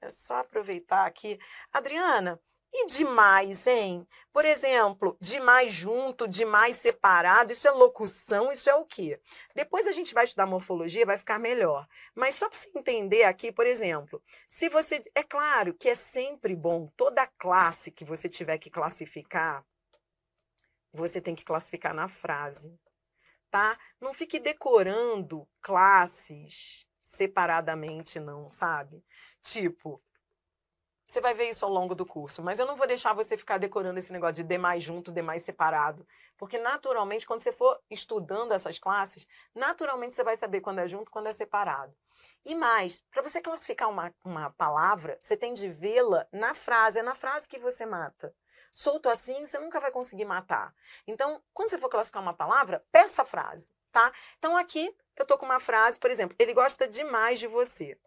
[0.01, 1.39] Eu só aproveitar aqui.
[1.73, 2.41] Adriana,
[2.73, 4.07] e demais, hein?
[4.33, 9.21] Por exemplo, demais junto, demais separado, isso é locução, isso é o quê?
[9.57, 11.89] Depois a gente vai estudar morfologia, vai ficar melhor.
[12.15, 15.03] Mas só para você entender aqui, por exemplo, se você.
[15.15, 19.65] É claro que é sempre bom, toda classe que você tiver que classificar,
[20.93, 22.79] você tem que classificar na frase,
[23.51, 23.77] tá?
[24.01, 29.05] Não fique decorando classes separadamente, não, sabe?
[29.43, 30.03] Tipo,
[31.11, 33.59] você vai ver isso ao longo do curso, mas eu não vou deixar você ficar
[33.59, 36.07] decorando esse negócio de D mais junto, D mais separado,
[36.39, 41.11] porque naturalmente, quando você for estudando essas classes, naturalmente você vai saber quando é junto,
[41.11, 41.93] quando é separado.
[42.45, 47.03] E mais, para você classificar uma, uma palavra, você tem de vê-la na frase, é
[47.03, 48.33] na frase que você mata.
[48.71, 50.73] Solto assim, você nunca vai conseguir matar.
[51.09, 54.13] Então, quando você for classificar uma palavra, peça a frase, tá?
[54.39, 57.99] Então, aqui eu tô com uma frase, por exemplo, ele gosta demais de você.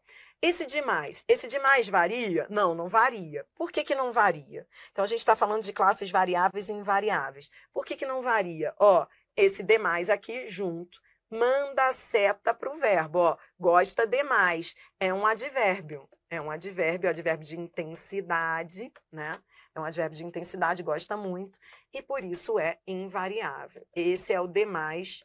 [0.44, 2.46] Esse demais, esse demais varia?
[2.50, 3.46] Não, não varia.
[3.56, 4.68] Por que, que não varia?
[4.92, 7.50] Então, a gente está falando de classes variáveis e invariáveis.
[7.72, 8.74] Por que, que não varia?
[8.78, 13.20] Ó, esse demais aqui junto manda a seta para o verbo.
[13.20, 14.76] Ó, gosta demais.
[15.00, 16.10] É um advérbio.
[16.30, 19.32] É um advérbio, advérbio de intensidade, né?
[19.74, 21.58] É um advérbio de intensidade, gosta muito.
[21.94, 23.88] E por isso é invariável.
[23.96, 25.24] Esse é o demais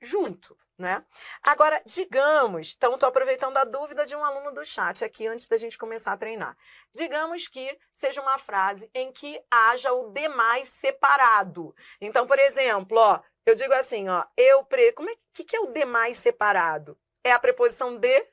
[0.00, 1.02] junto né?
[1.42, 5.56] Agora, digamos, então estou aproveitando a dúvida de um aluno do chat aqui antes da
[5.56, 6.56] gente começar a treinar.
[6.94, 11.74] Digamos que seja uma frase em que haja o demais separado.
[12.00, 14.92] Então, por exemplo, ó, eu digo assim, ó, eu pre...
[14.92, 16.98] como é que, que é o demais separado?
[17.24, 18.26] É a preposição de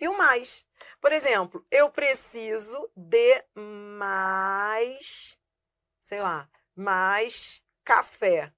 [0.00, 0.64] e o mais.
[1.00, 5.38] Por exemplo, eu preciso de mais
[6.02, 8.52] sei lá, mais café.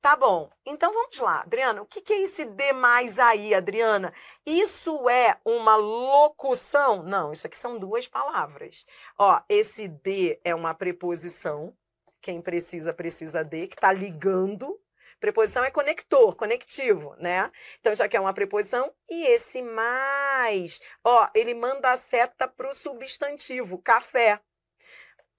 [0.00, 0.50] Tá bom.
[0.64, 1.82] Então vamos lá, Adriana.
[1.82, 4.14] O que, que é esse demais aí, Adriana?
[4.46, 7.02] Isso é uma locução?
[7.02, 8.86] Não, isso aqui são duas palavras.
[9.18, 11.76] Ó, esse de é uma preposição.
[12.22, 14.80] Quem precisa, precisa de, que está ligando.
[15.20, 17.52] Preposição é conector, conectivo, né?
[17.78, 18.90] Então, isso aqui é uma preposição.
[19.08, 24.40] E esse mais, ó, ele manda a seta para o substantivo, café.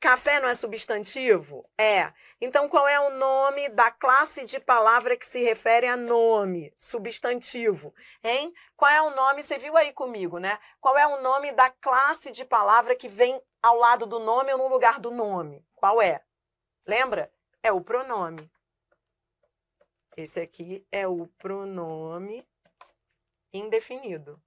[0.02, 1.64] Café não é substantivo?
[1.78, 2.12] É.
[2.42, 6.74] Então, qual é o nome da classe de palavra que se refere a nome?
[6.76, 7.94] Substantivo.
[8.24, 8.52] Hein?
[8.76, 9.44] Qual é o nome?
[9.44, 10.58] Você viu aí comigo, né?
[10.80, 14.58] Qual é o nome da classe de palavra que vem ao lado do nome ou
[14.58, 15.64] no lugar do nome?
[15.76, 16.24] Qual é?
[16.84, 17.32] Lembra?
[17.62, 18.52] É o pronome.
[20.18, 22.44] Esse aqui é o pronome
[23.54, 24.42] indefinido,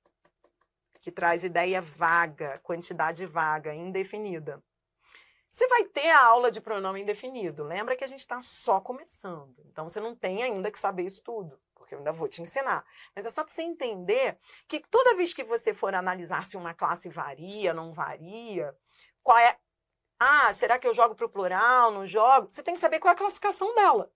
[1.00, 4.60] que traz ideia vaga, quantidade vaga, indefinida.
[5.54, 7.62] Você vai ter a aula de pronome indefinido.
[7.62, 9.54] Lembra que a gente está só começando.
[9.70, 12.84] Então, você não tem ainda que saber isso tudo, porque eu ainda vou te ensinar.
[13.14, 14.36] Mas é só para você entender
[14.66, 18.76] que toda vez que você for analisar se uma classe varia, não varia,
[19.22, 19.56] qual é.
[20.18, 22.48] Ah, será que eu jogo para o plural, não jogo?
[22.50, 24.10] Você tem que saber qual é a classificação dela.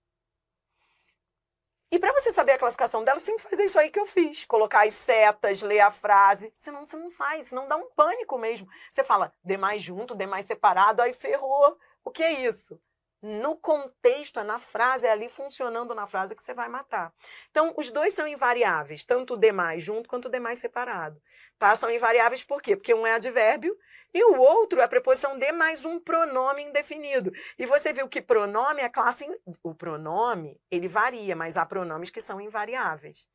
[1.91, 4.45] E para você saber a classificação dela, que fazer isso aí que eu fiz.
[4.45, 6.53] Colocar as setas, ler a frase.
[6.57, 8.67] Senão você não sai, senão dá um pânico mesmo.
[8.91, 11.77] Você fala, dê mais junto, dê mais separado, aí ferrou.
[12.03, 12.79] O que é isso?
[13.21, 17.11] No contexto, é na frase, é ali funcionando na frase que você vai matar.
[17.49, 21.21] Então, os dois são invariáveis, tanto o demais junto quanto o demais separado.
[21.57, 21.75] Tá?
[21.75, 22.75] São invariáveis por quê?
[22.77, 23.75] Porque um é advérbio
[24.13, 27.31] e o outro é a preposição de mais um pronome indefinido.
[27.57, 29.25] E você viu que pronome é classe.
[29.61, 33.27] O pronome, ele varia, mas há pronomes que são invariáveis.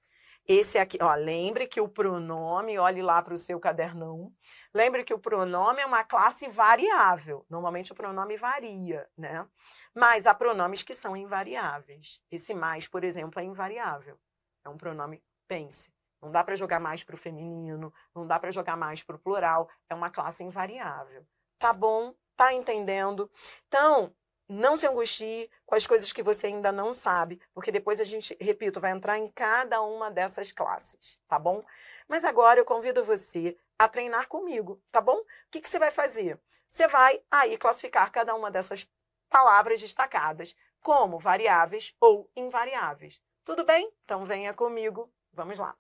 [0.47, 4.31] Esse aqui, ó, lembre que o pronome, olhe lá para o seu cadernão.
[4.75, 7.47] Lembre que o pronome é uma classe variável.
[7.49, 9.47] Normalmente o pronome varia, né?
[9.95, 12.21] Mas há pronomes que são invariáveis.
[12.31, 14.19] Esse mais, por exemplo, é invariável.
[14.65, 15.94] É um pronome pense.
[16.25, 19.19] Não dá para jogar mais para o feminino, não dá para jogar mais para o
[19.19, 21.23] plural, é uma classe invariável.
[21.59, 22.15] Tá bom?
[22.35, 23.31] Tá entendendo?
[23.69, 24.11] Então,
[24.49, 28.35] não se angustie com as coisas que você ainda não sabe, porque depois a gente,
[28.41, 31.63] repito, vai entrar em cada uma dessas classes, tá bom?
[32.09, 35.19] Mas agora eu convido você a treinar comigo, tá bom?
[35.19, 36.41] O que, que você vai fazer?
[36.71, 38.89] Você vai aí classificar cada uma dessas
[39.29, 43.21] palavras destacadas como variáveis ou invariáveis.
[43.45, 43.93] Tudo bem?
[44.05, 45.77] Então venha comigo, vamos lá.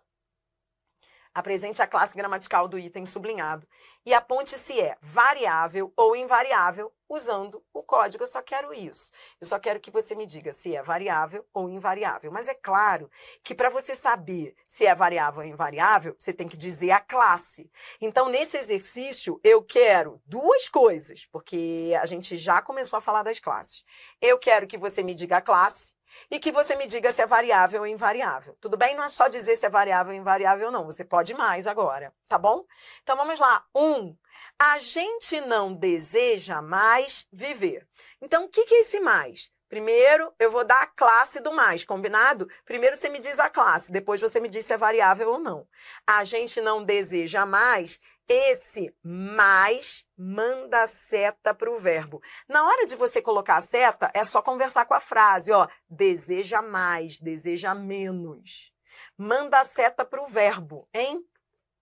[1.34, 3.66] Apresente a classe gramatical do item sublinhado
[4.06, 8.22] e aponte se é variável ou invariável usando o código.
[8.22, 9.10] Eu só quero isso.
[9.40, 12.30] Eu só quero que você me diga se é variável ou invariável.
[12.30, 13.10] Mas é claro
[13.42, 17.70] que para você saber se é variável ou invariável, você tem que dizer a classe.
[18.00, 23.40] Então, nesse exercício, eu quero duas coisas, porque a gente já começou a falar das
[23.40, 23.84] classes.
[24.20, 25.93] Eu quero que você me diga a classe
[26.30, 28.56] e que você me diga se é variável ou invariável.
[28.60, 28.94] Tudo bem?
[28.94, 30.86] Não é só dizer se é variável ou invariável, não.
[30.86, 32.64] Você pode mais agora, tá bom?
[33.02, 33.64] Então vamos lá.
[33.74, 34.16] Um,
[34.58, 37.86] a gente não deseja mais viver.
[38.20, 39.52] Então, o que, que é esse mais?
[39.68, 42.48] Primeiro, eu vou dar a classe do mais, combinado?
[42.64, 45.66] Primeiro você me diz a classe, depois você me diz se é variável ou não.
[46.06, 52.22] A gente não deseja mais esse mais manda seta para o verbo.
[52.48, 56.62] Na hora de você colocar a seta, é só conversar com a frase, ó, deseja
[56.62, 58.72] mais, deseja menos.
[59.16, 61.24] Manda seta para o verbo, hein?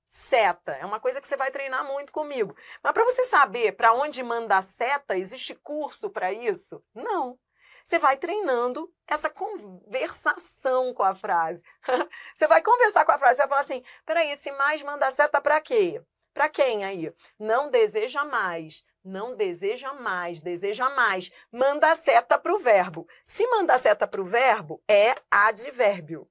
[0.07, 2.55] Seta é uma coisa que você vai treinar muito comigo.
[2.83, 6.83] Mas para você saber para onde manda seta, existe curso para isso?
[6.95, 7.39] Não.
[7.85, 11.63] Você vai treinando essa conversação com a frase.
[12.35, 15.41] você vai conversar com a frase, você vai falar assim: peraí, esse mais manda seta
[15.41, 16.03] para quê?
[16.33, 17.13] Para quem aí?
[17.39, 18.83] Não deseja mais.
[19.05, 21.31] Não deseja mais, deseja mais.
[21.51, 23.07] Manda a seta para o verbo.
[23.25, 26.29] Se manda a seta para o verbo, é advérbio.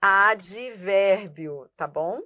[0.00, 2.22] Advérbio, tá bom?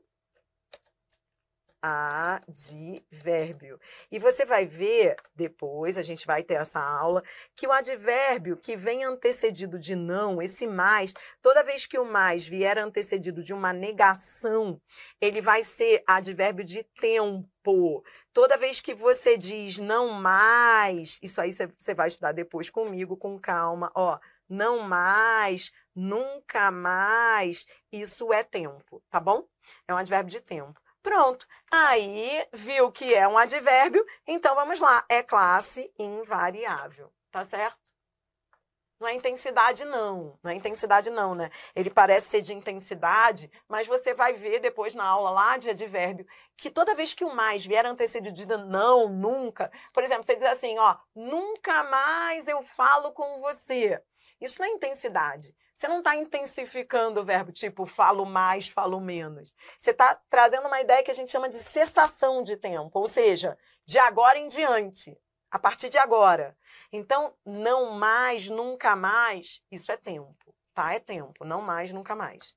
[1.82, 3.78] Advérbio.
[4.10, 7.22] E você vai ver depois, a gente vai ter essa aula,
[7.56, 11.12] que o advérbio que vem antecedido de não, esse mais,
[11.42, 14.80] toda vez que o mais vier antecedido de uma negação,
[15.20, 18.04] ele vai ser advérbio de tempo.
[18.32, 23.38] Toda vez que você diz não mais, isso aí você vai estudar depois comigo, com
[23.38, 24.18] calma, ó,
[24.48, 29.46] não mais, nunca mais, isso é tempo, tá bom?
[29.88, 30.81] É um advérbio de tempo.
[31.02, 31.46] Pronto.
[31.70, 35.04] Aí, viu que é um advérbio, então vamos lá.
[35.08, 37.12] É classe invariável.
[37.30, 37.82] Tá certo?
[39.02, 40.38] Não é intensidade, não.
[40.44, 41.50] Não é intensidade, não, né?
[41.74, 46.24] Ele parece ser de intensidade, mas você vai ver depois na aula lá de advérbio
[46.56, 49.72] que toda vez que o mais vier antecedido de não, nunca.
[49.92, 54.00] Por exemplo, você diz assim, ó, nunca mais eu falo com você.
[54.40, 55.52] Isso não é intensidade.
[55.82, 59.52] Você não está intensificando o verbo tipo falo mais, falo menos.
[59.76, 63.58] Você está trazendo uma ideia que a gente chama de cessação de tempo, ou seja,
[63.84, 65.18] de agora em diante,
[65.50, 66.56] a partir de agora.
[66.92, 70.94] Então, não mais, nunca mais, isso é tempo, tá?
[70.94, 72.54] É tempo, não mais, nunca mais.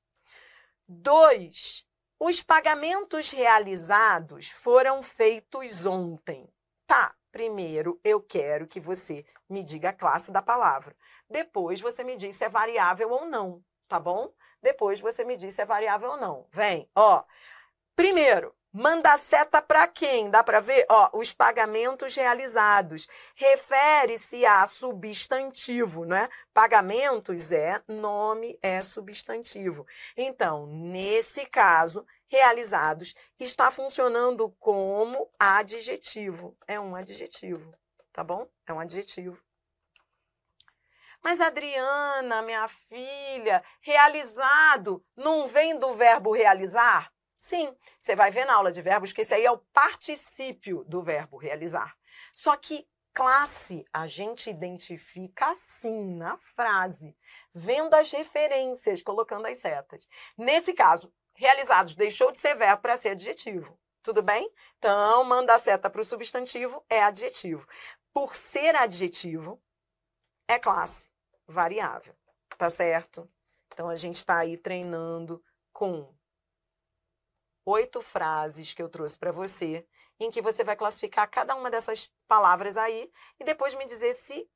[0.86, 1.84] Dois,
[2.20, 6.48] os pagamentos realizados foram feitos ontem.
[6.86, 10.94] Tá, primeiro eu quero que você me diga a classe da palavra.
[11.28, 14.32] Depois você me diz se é variável ou não, tá bom?
[14.62, 16.46] Depois você me diz se é variável ou não.
[16.52, 17.24] Vem, ó.
[17.94, 20.30] Primeiro, manda seta para quem?
[20.30, 20.84] Dá para ver?
[20.88, 23.08] Ó, os pagamentos realizados.
[23.34, 26.28] Refere-se a substantivo, né?
[26.52, 29.86] Pagamentos é nome, é substantivo.
[30.16, 36.56] Então, nesse caso, realizados está funcionando como adjetivo.
[36.66, 37.74] É um adjetivo,
[38.12, 38.46] tá bom?
[38.66, 39.45] É um adjetivo.
[41.26, 47.12] Mas Adriana, minha filha, realizado não vem do verbo realizar?
[47.36, 51.02] Sim, você vai ver na aula de verbos que esse aí é o particípio do
[51.02, 51.96] verbo realizar.
[52.32, 57.16] Só que classe a gente identifica assim na frase,
[57.52, 60.06] vendo as referências, colocando as setas.
[60.38, 63.76] Nesse caso, realizados deixou de ser verbo para ser adjetivo.
[64.00, 64.48] Tudo bem?
[64.78, 67.66] Então, manda a seta para o substantivo é adjetivo.
[68.14, 69.60] Por ser adjetivo,
[70.46, 71.15] é classe
[71.46, 72.14] variável,
[72.56, 73.30] tá certo?
[73.72, 75.42] Então, a gente está aí treinando
[75.72, 76.14] com
[77.64, 79.86] oito frases que eu trouxe para você,
[80.18, 84.48] em que você vai classificar cada uma dessas palavras aí e depois me dizer se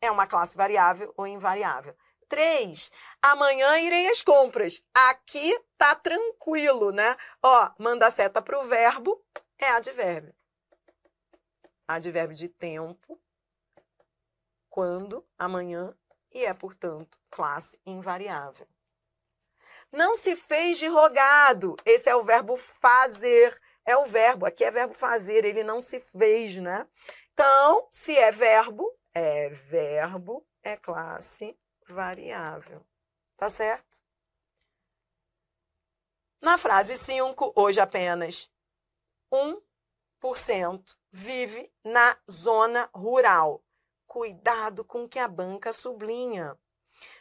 [0.00, 1.94] é uma classe variável ou invariável.
[2.28, 2.90] Três,
[3.22, 4.84] amanhã irei às compras.
[4.92, 7.16] Aqui tá tranquilo, né?
[7.42, 9.24] Ó, manda seta para o verbo,
[9.58, 10.34] é advérbio.
[11.86, 13.18] Advérbio de tempo,
[14.78, 15.92] quando, amanhã,
[16.30, 18.64] e é, portanto, classe invariável.
[19.90, 21.74] Não se fez de rogado.
[21.84, 23.60] Esse é o verbo fazer.
[23.84, 26.86] É o verbo, aqui é verbo fazer, ele não se fez, né?
[27.32, 31.58] Então, se é verbo, é verbo, é classe
[31.88, 32.86] variável.
[33.36, 34.00] Tá certo?
[36.40, 38.48] Na frase 5, hoje apenas
[39.32, 39.60] 1%
[41.10, 43.60] vive na zona rural
[44.08, 46.58] cuidado com o que a banca sublinha.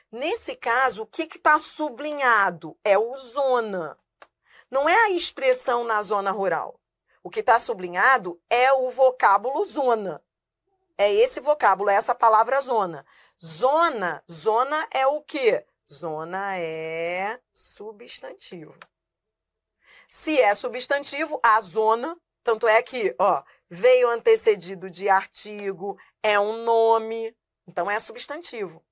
[0.10, 2.78] Nesse caso, o que está sublinhado?
[2.84, 4.00] É o zona.
[4.72, 6.80] Não é a expressão na zona rural.
[7.22, 10.24] O que está sublinhado é o vocábulo zona.
[10.98, 13.06] É esse vocábulo, é essa palavra zona.
[13.44, 15.66] Zona, zona é o quê?
[15.92, 18.76] Zona é substantivo.
[20.10, 25.98] Se é substantivo, a zona, tanto é que, ó, veio antecedido de artigo,
[26.28, 27.34] é um nome,
[27.66, 28.84] então é substantivo.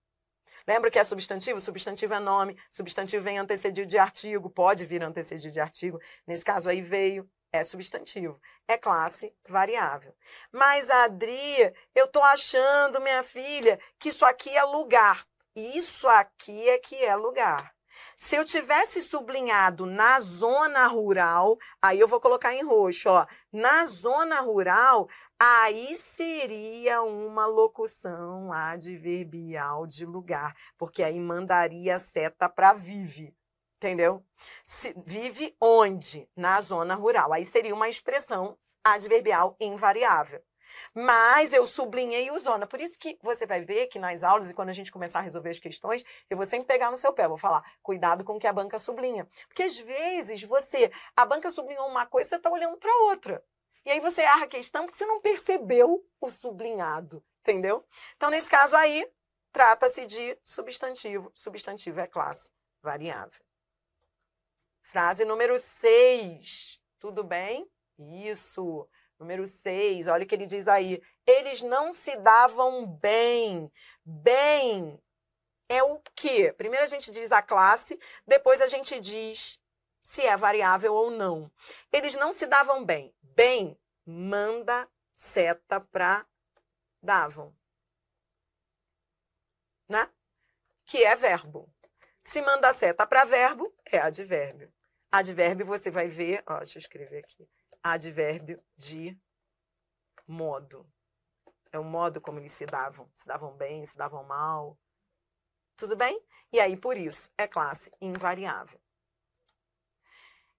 [0.65, 1.59] Lembra que é substantivo?
[1.59, 5.99] Substantivo é nome, substantivo vem antecedido de artigo, pode vir antecedido de artigo.
[6.25, 8.39] Nesse caso aí veio, é substantivo.
[8.65, 10.15] É classe variável.
[10.49, 15.27] Mas, Adri, eu tô achando, minha filha, que isso aqui é lugar.
[15.53, 17.75] Isso aqui é que é lugar.
[18.17, 23.25] Se eu tivesse sublinhado na zona rural, aí eu vou colocar em roxo, ó.
[23.51, 25.09] Na zona rural,
[25.39, 33.35] aí seria uma locução adverbial de lugar, porque aí mandaria a seta para vive.
[33.77, 34.25] Entendeu?
[34.63, 36.27] Se, vive onde?
[36.35, 37.33] Na zona rural.
[37.33, 40.41] Aí seria uma expressão adverbial invariável.
[40.93, 42.67] Mas eu sublinhei o zona.
[42.67, 45.21] Por isso que você vai ver que nas aulas, e quando a gente começar a
[45.21, 48.39] resolver as questões, eu vou sempre pegar no seu pé, vou falar, cuidado com o
[48.39, 49.27] que a banca sublinha.
[49.47, 53.43] Porque às vezes você, a banca sublinhou uma coisa, você está olhando para outra.
[53.85, 57.85] E aí você erra a questão porque você não percebeu o sublinhado, entendeu?
[58.15, 59.07] Então, nesse caso aí,
[59.51, 61.31] trata-se de substantivo.
[61.35, 62.49] Substantivo é classe
[62.81, 63.43] variável.
[64.81, 66.81] Frase número 6.
[66.99, 67.69] Tudo bem?
[67.99, 68.89] Isso.
[69.17, 71.01] Número 6, olha o que ele diz aí.
[71.25, 73.71] Eles não se davam bem.
[74.03, 75.01] Bem
[75.69, 76.53] é o quê?
[76.57, 79.59] Primeiro a gente diz a classe, depois a gente diz
[80.05, 81.51] se é variável ou não.
[81.91, 83.13] Eles não se davam bem.
[83.21, 86.25] Bem manda seta para
[87.01, 87.55] davam.
[89.89, 90.09] Né?
[90.85, 91.67] Que é verbo.
[92.21, 94.71] Se manda seta para verbo, é advérbio.
[95.11, 97.49] Advérbio você vai ver, ó, deixa eu escrever aqui
[97.85, 99.15] advérbio de
[100.27, 100.89] modo.
[101.71, 103.07] É o modo como eles se davam.
[103.13, 104.75] Se davam bem, se davam mal.
[105.77, 106.19] Tudo bem?
[106.51, 108.81] E aí, por isso, é classe invariável.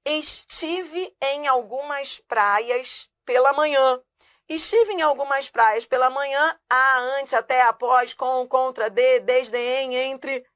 [0.09, 4.00] Estive em algumas praias pela manhã.
[4.48, 9.96] Estive em algumas praias pela manhã, a, ante, até, após, com, contra, de, desde, em,
[9.96, 10.46] entre.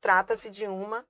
[0.00, 1.04] Trata-se de uma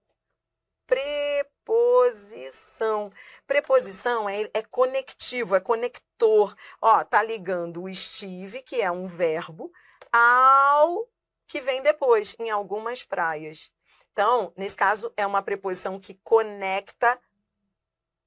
[1.66, 3.12] preposição.
[3.46, 6.56] Preposição é, é conectivo, é conector.
[6.80, 9.70] Ó, tá ligando o estive, que é um verbo,
[10.10, 11.06] ao
[11.46, 13.70] que vem depois, em algumas praias.
[14.12, 17.20] Então, nesse caso, é uma preposição que conecta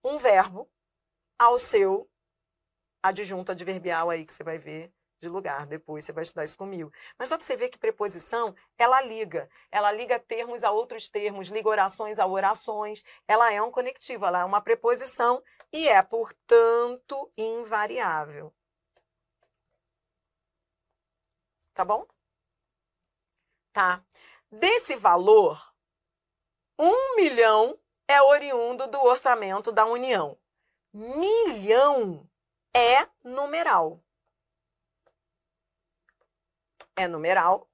[0.05, 0.69] um verbo
[1.37, 2.07] ao seu
[3.01, 5.65] adjunto adverbial aí que você vai ver de lugar.
[5.65, 6.91] Depois você vai estudar isso comigo.
[7.17, 9.49] Mas só para você ver que preposição, ela liga.
[9.71, 13.03] Ela liga termos a outros termos, liga orações a orações.
[13.27, 15.43] Ela é um conectivo, ela é uma preposição
[15.73, 18.53] e é, portanto, invariável.
[21.73, 22.07] Tá bom?
[23.73, 24.03] Tá.
[24.49, 25.73] Desse valor,
[26.79, 27.77] um milhão
[28.07, 30.37] é oriundo do orçamento da União.
[30.93, 32.27] Milhão
[32.73, 33.99] é numeral.
[36.95, 37.69] É numeral,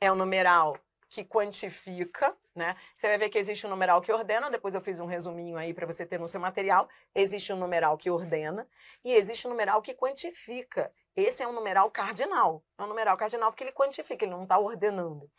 [0.00, 0.78] é um numeral
[1.10, 2.74] que quantifica, né?
[2.96, 5.74] Você vai ver que existe um numeral que ordena, depois eu fiz um resuminho aí
[5.74, 6.88] para você ter no seu material.
[7.14, 8.66] Existe um numeral que ordena
[9.04, 10.90] e existe um numeral que quantifica.
[11.14, 12.64] Esse é um numeral cardinal.
[12.78, 15.30] É um numeral cardinal porque ele quantifica, ele não está ordenando.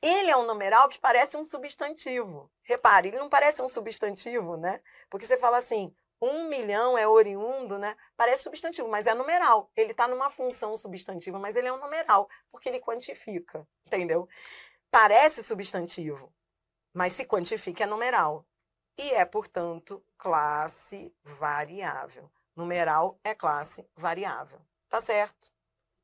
[0.00, 2.50] Ele é um numeral que parece um substantivo.
[2.62, 4.80] Repare, ele não parece um substantivo, né?
[5.10, 7.96] Porque você fala assim, um milhão é oriundo, né?
[8.16, 9.70] Parece substantivo, mas é numeral.
[9.76, 14.28] Ele está numa função substantiva, mas ele é um numeral, porque ele quantifica, entendeu?
[14.90, 16.32] Parece substantivo,
[16.92, 18.46] mas se quantifica é numeral.
[18.96, 22.30] E é, portanto, classe variável.
[22.56, 24.60] Numeral é classe variável.
[24.88, 25.52] Tá certo?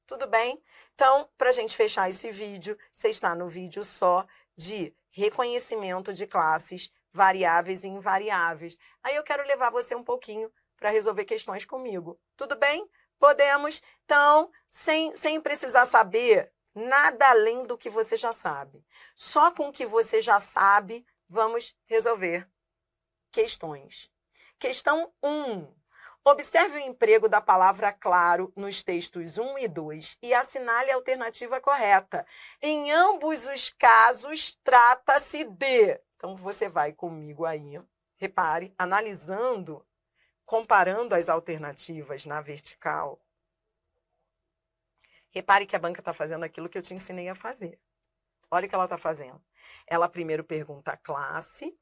[0.07, 0.63] Tudo bem?
[0.95, 4.27] Então, para a gente fechar esse vídeo, você está no vídeo só
[4.57, 8.77] de reconhecimento de classes variáveis e invariáveis.
[9.03, 12.21] Aí eu quero levar você um pouquinho para resolver questões comigo.
[12.37, 12.87] Tudo bem?
[13.19, 13.81] Podemos?
[14.05, 18.85] Então, sem, sem precisar saber nada além do que você já sabe.
[19.15, 22.49] Só com o que você já sabe, vamos resolver
[23.31, 24.11] questões.
[24.59, 25.73] Questão 1.
[26.27, 31.61] Observe o emprego da palavra claro nos textos 1 e 2 e assinale a alternativa
[31.61, 32.27] correta.
[32.63, 36.01] Em ambos os casos, trata-se de.
[36.17, 37.79] Então, você vai comigo aí,
[38.17, 39.87] repare, analisando,
[40.47, 43.21] comparando as alternativas na vertical.
[45.31, 47.79] Repare que a banca está fazendo aquilo que eu te ensinei a fazer.
[48.51, 49.45] Olha o que ela está fazendo.
[49.87, 51.79] Ela primeiro pergunta a classe,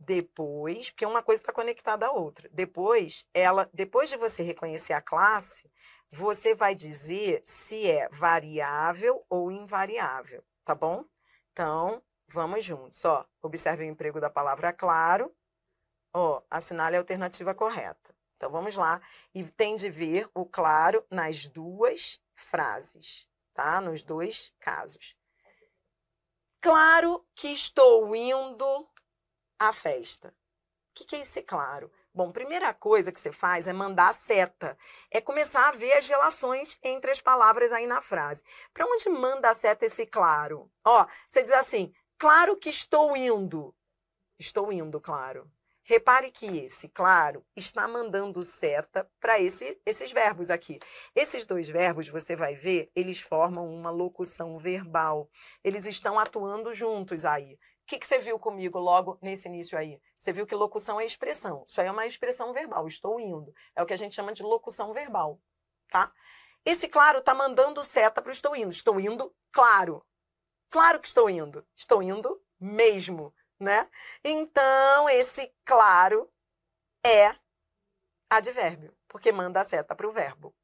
[0.00, 2.48] depois, porque uma coisa está conectada à outra.
[2.52, 5.70] Depois, ela, depois de você reconhecer a classe,
[6.10, 11.04] você vai dizer se é variável ou invariável, tá bom?
[11.52, 13.04] Então, vamos juntos.
[13.04, 15.32] Ó, observe o emprego da palavra claro.
[16.12, 18.14] Ó, assinale a alternativa correta.
[18.36, 19.00] Então, vamos lá.
[19.34, 23.80] E tem de ver o claro nas duas frases, tá?
[23.80, 25.14] Nos dois casos.
[26.60, 28.88] Claro que estou indo
[29.60, 30.28] a festa.
[30.28, 30.32] O
[30.94, 31.92] que, que é esse claro?
[32.12, 34.76] Bom, primeira coisa que você faz é mandar a seta.
[35.10, 38.42] É começar a ver as relações entre as palavras aí na frase.
[38.72, 40.68] Para onde manda a seta esse claro?
[40.84, 43.74] Ó, você diz assim: claro que estou indo.
[44.38, 45.48] Estou indo, claro.
[45.84, 50.78] Repare que esse claro está mandando seta para esse, esses verbos aqui.
[51.14, 55.28] Esses dois verbos, você vai ver, eles formam uma locução verbal.
[55.62, 57.58] Eles estão atuando juntos aí
[57.90, 60.00] que, que você viu comigo logo nesse início aí?
[60.16, 61.64] Você viu que locução é expressão.
[61.66, 62.86] Isso aí é uma expressão verbal.
[62.86, 63.52] Estou indo.
[63.74, 65.40] É o que a gente chama de locução verbal.
[65.90, 66.12] Tá?
[66.64, 68.70] Esse claro está mandando seta para o estou indo.
[68.70, 70.06] Estou indo, claro.
[70.70, 71.66] Claro que estou indo.
[71.74, 73.34] Estou indo mesmo.
[73.58, 73.90] Né?
[74.22, 76.32] Então, esse claro
[77.04, 77.34] é
[78.30, 80.54] advérbio, porque manda a seta para o verbo.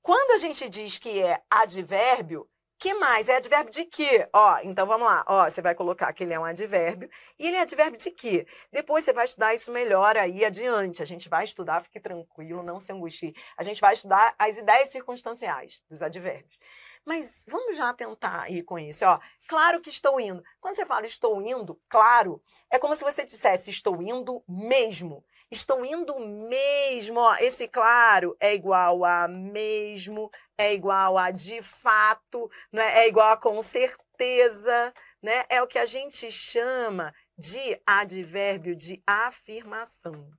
[0.00, 2.48] Quando a gente diz que é advérbio,
[2.82, 3.28] que mais?
[3.28, 4.28] É advérbio de quê?
[4.32, 5.24] Ó, então vamos lá.
[5.28, 7.08] Ó, você vai colocar que ele é um advérbio.
[7.38, 8.44] E ele é advérbio de quê?
[8.72, 11.00] Depois você vai estudar isso melhor aí adiante.
[11.00, 13.36] A gente vai estudar, fique tranquilo, não se angustie.
[13.56, 16.58] A gente vai estudar as ideias circunstanciais dos advérbios.
[17.04, 19.20] Mas vamos já tentar ir com isso, ó.
[19.46, 20.42] Claro que estou indo.
[20.60, 25.24] Quando você fala estou indo, claro, é como se você dissesse estou indo mesmo.
[25.52, 27.36] Estou indo mesmo, ó.
[27.36, 30.30] Esse claro é igual a mesmo,
[30.62, 33.00] é igual a de fato, né?
[33.00, 35.44] é igual a com certeza, né?
[35.48, 40.30] É o que a gente chama de advérbio de afirmação.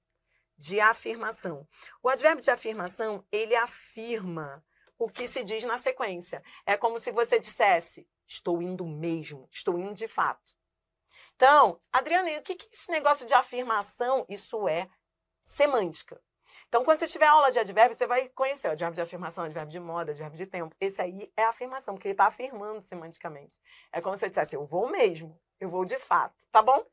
[0.58, 1.68] De afirmação.
[2.02, 4.64] O advérbio de afirmação, ele afirma
[4.98, 6.42] o que se diz na sequência.
[6.66, 10.54] É como se você dissesse: estou indo mesmo, estou indo de fato.
[11.36, 14.26] Então, Adriana, o que, que esse negócio de afirmação?
[14.30, 14.90] Isso é
[15.44, 16.22] semântica.
[16.74, 19.72] Então, quando você tiver aula de advérbio, você vai conhecer o advérbio de afirmação, advérbio
[19.72, 20.76] de moda, advérbio de tempo.
[20.82, 23.62] Esse aí é a afirmação, porque ele está afirmando semanticamente.
[23.92, 26.84] É como se eu dissesse, eu vou mesmo, eu vou de fato, tá bom?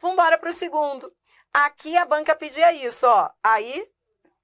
[0.00, 1.14] Vamos embora para o segundo.
[1.54, 3.30] Aqui a banca pedia isso, ó.
[3.40, 3.88] Aí,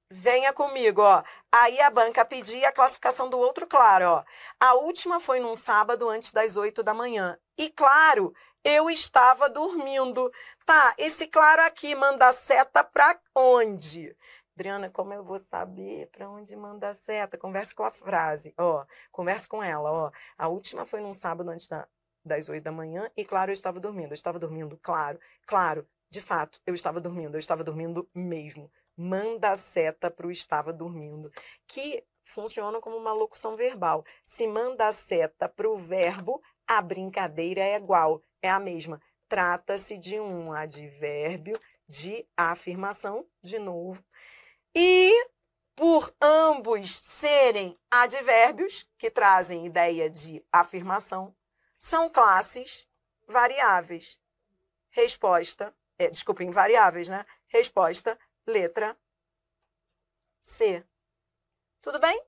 [0.09, 1.25] venha comigo, ó.
[1.51, 4.25] Aí a banca pedia a classificação do outro claro, ó.
[4.61, 7.37] A última foi num sábado antes das 8 da manhã.
[7.59, 8.33] E claro,
[8.63, 10.31] eu estava dormindo.
[10.65, 14.17] Tá, esse claro aqui manda seta para onde?
[14.57, 17.37] Adriana, como eu vou saber para onde manda a seta?
[17.37, 18.87] Converse com a frase, ó.
[19.11, 20.13] Converse com ela, ó.
[20.39, 21.89] A última foi num sábado antes da,
[22.25, 24.13] das oito da manhã e, claro, eu estava dormindo.
[24.13, 25.87] Eu estava dormindo, claro, claro.
[26.09, 27.35] De fato, eu estava dormindo.
[27.35, 28.71] Eu estava dormindo mesmo.
[28.97, 31.33] Manda a seta para o estava dormindo,
[31.67, 34.05] que funciona como uma locução verbal.
[34.23, 39.03] Se manda a seta para o verbo, a brincadeira é igual, é a mesma.
[39.29, 44.03] Trata-se de um advérbio de afirmação, de novo,
[44.75, 45.29] e
[45.77, 51.35] por ambos serem advérbios, que trazem ideia de afirmação,
[51.79, 52.89] são classes
[53.27, 54.19] variáveis.
[54.91, 57.27] Resposta, é, desculpa, invariáveis, né?
[57.49, 58.97] Resposta, letra
[60.43, 60.85] C.
[61.81, 62.23] Tudo bem?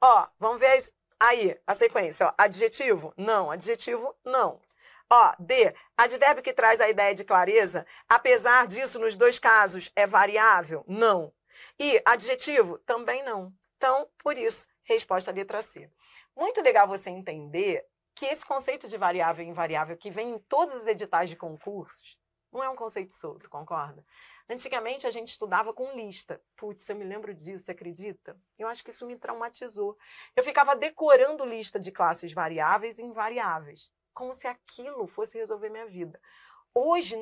[0.00, 2.26] Ó, vamos ver aí a sequência.
[2.26, 3.14] Ó, adjetivo?
[3.16, 3.50] Não.
[3.50, 4.14] Adjetivo?
[4.24, 4.60] Não.
[5.08, 10.06] Ó, D, advérbio que traz a ideia de clareza, apesar disso, nos dois casos, é
[10.06, 10.84] variável?
[10.86, 11.32] Não.
[11.78, 12.78] E adjetivo?
[12.78, 13.52] Também não.
[13.76, 15.90] Então, por isso, resposta letra C.
[16.36, 20.76] Muito legal você entender que esse conceito de variável e invariável que vem em todos
[20.76, 22.18] os editais de concursos
[22.52, 24.04] não é um conceito solto, concorda?
[24.48, 26.42] Antigamente a gente estudava com lista.
[26.56, 28.36] Putz, eu me lembro disso, você acredita?
[28.58, 29.96] Eu acho que isso me traumatizou.
[30.34, 35.86] Eu ficava decorando lista de classes variáveis e invariáveis, como se aquilo fosse resolver minha
[35.86, 36.20] vida.
[36.74, 37.16] Hoje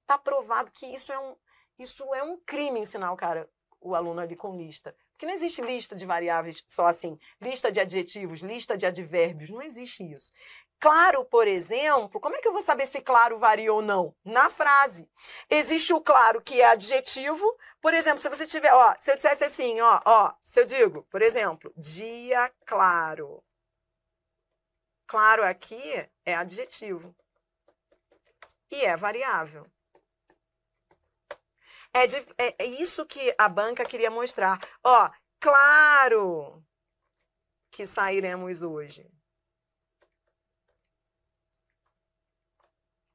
[0.00, 1.36] está provado que isso é um,
[1.78, 3.50] isso é um crime ensinar o cara
[3.80, 4.94] o aluno ali com lista.
[5.12, 9.62] Porque não existe lista de variáveis só assim, lista de adjetivos, lista de advérbios, não
[9.62, 10.32] existe isso.
[10.78, 14.14] Claro, por exemplo, como é que eu vou saber se claro varia ou não?
[14.24, 15.06] Na frase.
[15.50, 17.44] Existe o claro que é adjetivo.
[17.82, 21.06] Por exemplo, se você tiver, ó, se eu dissesse assim, ó, ó, se eu digo,
[21.10, 23.44] por exemplo, dia claro.
[25.06, 27.14] Claro aqui é adjetivo.
[28.70, 29.66] E é variável.
[31.92, 34.58] É, de, é, é isso que a banca queria mostrar.
[34.84, 35.10] Ó,
[35.40, 36.64] claro
[37.70, 39.10] que sairemos hoje.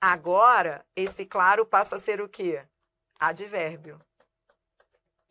[0.02, 2.64] Agora, esse claro passa a ser o quê?
[3.20, 4.00] Advérbio.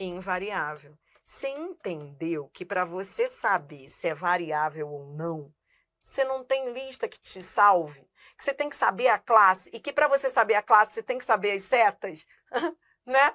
[0.00, 0.98] Invariável.
[1.24, 5.54] Você entendeu que para você saber se é variável ou não,
[6.00, 8.08] você não tem lista que te salve?
[8.36, 11.02] Que você tem que saber a classe e que para você saber a classe, você
[11.02, 12.26] tem que saber as setas?
[13.06, 13.34] né?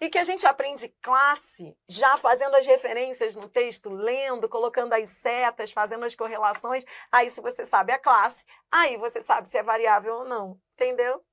[0.00, 5.10] E que a gente aprende classe já fazendo as referências no texto, lendo, colocando as
[5.10, 6.84] setas, fazendo as correlações.
[7.10, 10.60] Aí, se você sabe a classe, aí você sabe se é variável ou não.
[10.74, 11.24] Entendeu?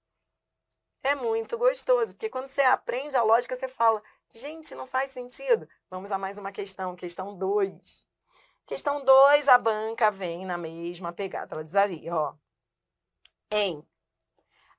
[1.03, 5.69] É muito gostoso, porque quando você aprende a lógica, você fala: gente, não faz sentido.
[5.87, 8.07] Vamos a mais uma questão, questão 2.
[8.65, 11.53] Questão 2, a banca vem na mesma pegada.
[11.53, 12.33] Ela diz aí, ó.
[13.51, 13.85] Em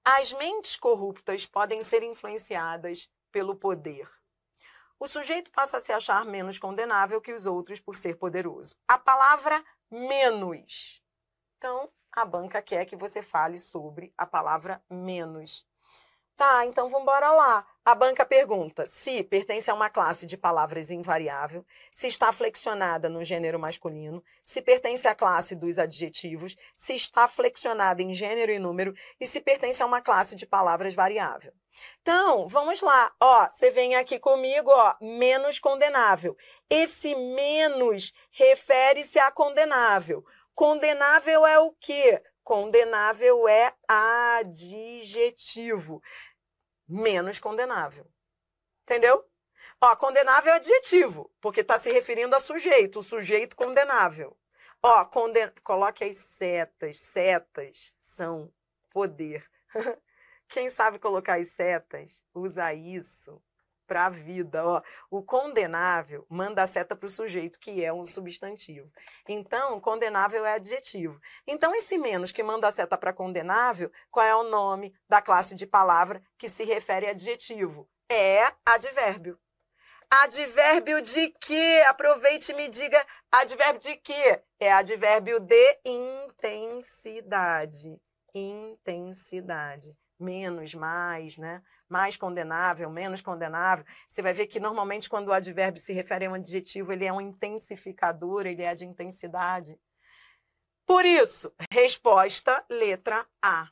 [0.09, 4.09] as mentes corruptas podem ser influenciadas pelo poder.
[5.01, 8.77] O sujeito passa a se achar menos condenável que os outros por ser poderoso.
[8.87, 11.03] A palavra menos.
[11.59, 15.67] Então, a banca quer que você fale sobre a palavra menos.
[16.37, 17.67] Tá, então vamos lá.
[17.87, 23.23] A banca pergunta se pertence a uma classe de palavras invariável, se está flexionada no
[23.23, 28.93] gênero masculino, se pertence à classe dos adjetivos, se está flexionada em gênero e número
[29.21, 31.53] e se pertence a uma classe de palavras variável.
[32.03, 33.15] Então, vamos lá.
[33.21, 36.37] Ó, você vem aqui comigo, ó, menos condenável.
[36.69, 40.25] Esse menos refere-se a condenável.
[40.57, 42.21] Condenável é o quê?
[42.43, 46.03] Condenável é adjetivo.
[46.89, 48.07] Menos condenável.
[48.83, 49.25] Entendeu?
[49.81, 54.37] Ó, condenável é adjetivo, porque está se referindo a sujeito, o sujeito condenável.
[54.83, 55.51] Ó, conden...
[55.63, 56.99] coloque as setas.
[56.99, 58.53] Setas são
[58.91, 59.45] poder.
[60.49, 63.43] Quem sabe colocar as setas, usa isso
[63.87, 64.67] para a vida.
[64.67, 64.83] Ó.
[65.11, 68.91] O condenável manda a seta para o sujeito, que é um substantivo.
[69.29, 71.21] Então, condenável é adjetivo.
[71.47, 75.55] Então, esse menos que manda a seta para condenável, qual é o nome da classe
[75.55, 77.89] de palavra que se refere a adjetivo?
[78.09, 79.39] É advérbio.
[80.09, 81.83] Advérbio de quê?
[81.89, 84.41] Aproveite e me diga advérbio de quê?
[84.61, 88.01] É advérbio de intensidade.
[88.33, 89.97] Intensidade.
[90.19, 91.63] Menos, mais, né?
[91.89, 93.85] Mais condenável, menos condenável.
[94.09, 97.13] Você vai ver que normalmente quando o advérbio se refere a um adjetivo, ele é
[97.13, 99.79] um intensificador, ele é de intensidade.
[100.87, 103.69] Por isso, resposta letra A.